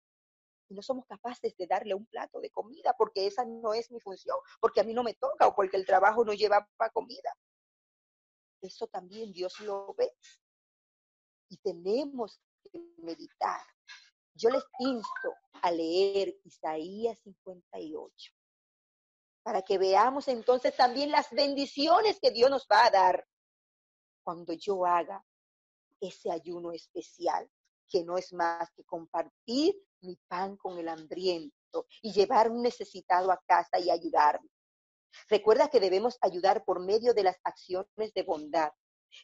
Y 0.69 0.75
no 0.75 0.83
somos 0.83 1.05
capaces 1.07 1.55
de 1.57 1.67
darle 1.67 1.95
un 1.95 2.07
plato 2.07 2.41
de 2.41 2.51
comida 2.51 2.95
porque 2.97 3.27
esa 3.27 3.45
no 3.45 3.75
es 3.75 3.91
mi 3.91 4.01
función, 4.01 4.39
porque 4.61 4.81
a 4.81 4.85
mí 4.85 4.95
no 4.95 5.03
me 5.03 5.15
toca 5.15 5.49
o 5.49 5.55
porque 5.55 5.77
el 5.77 5.85
trabajo 5.85 6.25
no 6.25 6.33
lleva 6.33 6.67
comida. 6.93 7.37
Eso 8.63 8.87
también 8.87 9.33
Dios 9.33 9.61
lo 9.61 9.95
ve. 9.99 10.15
Y 11.49 11.59
tenemos 11.59 12.41
que 12.63 12.79
meditar 12.99 13.61
yo 14.35 14.51
les 14.51 14.65
insto 14.79 15.35
a 15.63 15.71
leer 15.71 16.35
Isaías 16.45 17.19
58 17.21 18.33
para 19.43 19.63
que 19.63 19.79
veamos 19.79 20.29
entonces 20.29 20.77
también 20.77 21.11
las 21.11 21.31
bendiciones 21.31 22.19
que 22.21 22.31
Dios 22.31 22.51
nos 22.51 22.67
va 22.71 22.87
a 22.87 22.91
dar 22.91 23.27
cuando 24.23 24.53
yo 24.53 24.85
haga 24.85 25.25
ese 26.01 26.31
ayuno 26.31 26.73
especial, 26.73 27.51
que 27.89 28.05
no 28.05 28.17
es 28.17 28.33
más 28.33 28.71
que 28.73 28.85
compartir 28.85 29.75
mi 30.03 30.17
pan 30.29 30.57
con 30.57 30.79
el 30.79 30.89
hambriento 30.89 31.87
y 32.03 32.13
llevar 32.13 32.51
un 32.51 32.63
necesitado 32.63 33.33
a 33.33 33.41
casa 33.47 33.79
y 33.79 33.91
ayudarme. 33.91 34.49
Recuerda 35.29 35.69
que 35.69 35.81
debemos 35.81 36.17
ayudar 36.21 36.65
por 36.65 36.81
medio 36.81 37.15
de 37.15 37.25
las 37.25 37.37
acciones 37.43 38.15
de 38.15 38.23
bondad, 38.23 38.71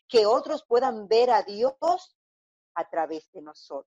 que 0.09 0.27
otros 0.27 0.65
puedan 0.67 1.07
ver 1.07 1.31
a 1.31 1.43
Dios 1.43 2.17
a 2.75 2.89
través 2.89 3.31
de 3.33 3.43
nosotros 3.43 3.96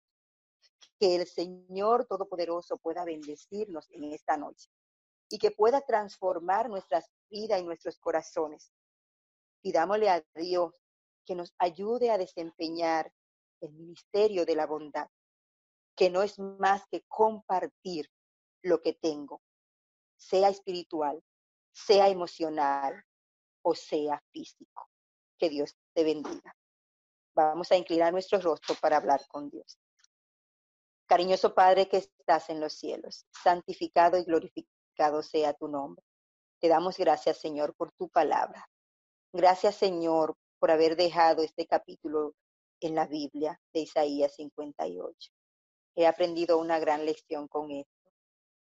que 0.99 1.15
el 1.15 1.25
Señor 1.27 2.05
Todopoderoso 2.05 2.77
pueda 2.77 3.05
bendecirnos 3.05 3.89
en 3.91 4.03
esta 4.13 4.37
noche. 4.37 4.69
y 5.31 5.37
que 5.37 5.51
pueda 5.51 5.81
transformar 5.81 6.71
nuestras 6.71 7.07
vidas 7.29 7.61
y 7.61 7.63
nuestros 7.63 7.99
corazones. 7.99 8.73
Pidámosle 9.61 10.09
a 10.09 10.25
Dios 10.33 10.73
que 11.23 11.35
nos 11.35 11.53
ayude 11.59 12.09
a 12.09 12.17
desempeñar 12.17 13.13
el 13.61 13.71
ministerio 13.73 14.47
de 14.47 14.55
la 14.55 14.65
bondad, 14.65 15.07
que 15.95 16.09
no 16.09 16.23
es 16.23 16.39
más 16.39 16.87
que 16.87 17.03
compartir 17.07 18.09
lo 18.63 18.81
que 18.81 18.93
tengo, 18.93 19.43
sea 20.17 20.49
espiritual, 20.49 21.23
sea 21.71 22.09
emocional 22.09 23.05
o 23.61 23.75
sea 23.75 24.19
físico. 24.31 24.89
Que 25.37 25.49
Dios 25.49 25.75
te 25.93 26.03
bendiga. 26.03 26.55
Vamos 27.35 27.71
a 27.71 27.77
inclinar 27.77 28.11
nuestro 28.11 28.39
rostro 28.39 28.75
para 28.81 28.97
hablar 28.97 29.21
con 29.27 29.49
Dios. 29.49 29.77
Cariñoso 31.09 31.55
Padre 31.55 31.89
que 31.89 31.97
estás 31.97 32.51
en 32.51 32.59
los 32.59 32.73
cielos, 32.73 33.25
santificado 33.31 34.19
y 34.19 34.25
glorificado 34.25 35.23
sea 35.23 35.55
tu 35.55 35.67
nombre. 35.67 36.05
Te 36.61 36.67
damos 36.67 36.97
gracias, 36.97 37.39
Señor, 37.39 37.73
por 37.73 37.91
tu 37.93 38.09
palabra. 38.09 38.69
Gracias, 39.33 39.73
Señor, 39.73 40.35
por 40.59 40.69
haber 40.69 40.95
dejado 40.95 41.41
este 41.41 41.65
capítulo 41.65 42.35
en 42.79 42.93
la 42.93 43.07
Biblia 43.07 43.59
de 43.73 43.79
Isaías 43.79 44.35
58. 44.35 45.31
He 45.95 46.05
aprendido 46.05 46.59
una 46.59 46.77
gran 46.77 47.07
lección 47.07 47.47
con 47.47 47.71
esto. 47.71 48.11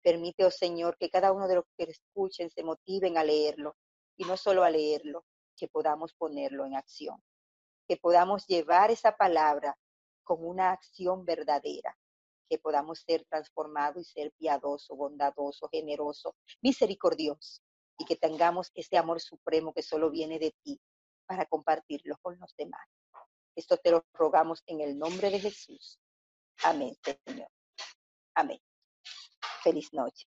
Permite, 0.02 0.46
oh 0.46 0.50
Señor, 0.50 0.96
que 0.96 1.10
cada 1.10 1.32
uno 1.32 1.48
de 1.48 1.56
los 1.56 1.64
que 1.76 1.84
escuchen 1.84 2.48
se 2.48 2.62
motiven 2.62 3.18
a 3.18 3.24
leerlo 3.24 3.76
y 4.16 4.24
no 4.24 4.38
solo 4.38 4.64
a 4.64 4.70
leerlo, 4.70 5.26
que 5.54 5.68
podamos 5.68 6.14
ponerlo 6.14 6.64
en 6.64 6.76
acción, 6.76 7.22
que 7.86 7.98
podamos 7.98 8.46
llevar 8.46 8.90
esa 8.90 9.18
palabra 9.18 9.76
con 10.24 10.42
una 10.42 10.70
acción 10.70 11.26
verdadera, 11.26 11.94
que 12.48 12.58
podamos 12.58 13.00
ser 13.00 13.24
transformados 13.28 14.02
y 14.02 14.12
ser 14.12 14.32
piadoso, 14.32 14.96
bondadoso, 14.96 15.68
generoso, 15.68 16.36
misericordioso 16.62 17.62
y 17.98 18.04
que 18.04 18.16
tengamos 18.16 18.70
ese 18.74 18.96
amor 18.96 19.20
supremo 19.20 19.72
que 19.72 19.82
solo 19.82 20.10
viene 20.10 20.38
de 20.38 20.54
ti 20.62 20.80
para 21.26 21.46
compartirlo 21.46 22.16
con 22.22 22.38
los 22.38 22.54
demás. 22.56 22.86
Esto 23.54 23.76
te 23.76 23.90
lo 23.90 24.04
rogamos 24.14 24.62
en 24.66 24.80
el 24.80 24.98
nombre 24.98 25.30
de 25.30 25.40
Jesús. 25.40 25.98
Amén, 26.62 26.96
Señor. 27.02 27.50
Amén. 28.34 28.60
Feliz 29.62 29.92
noche. 29.92 30.26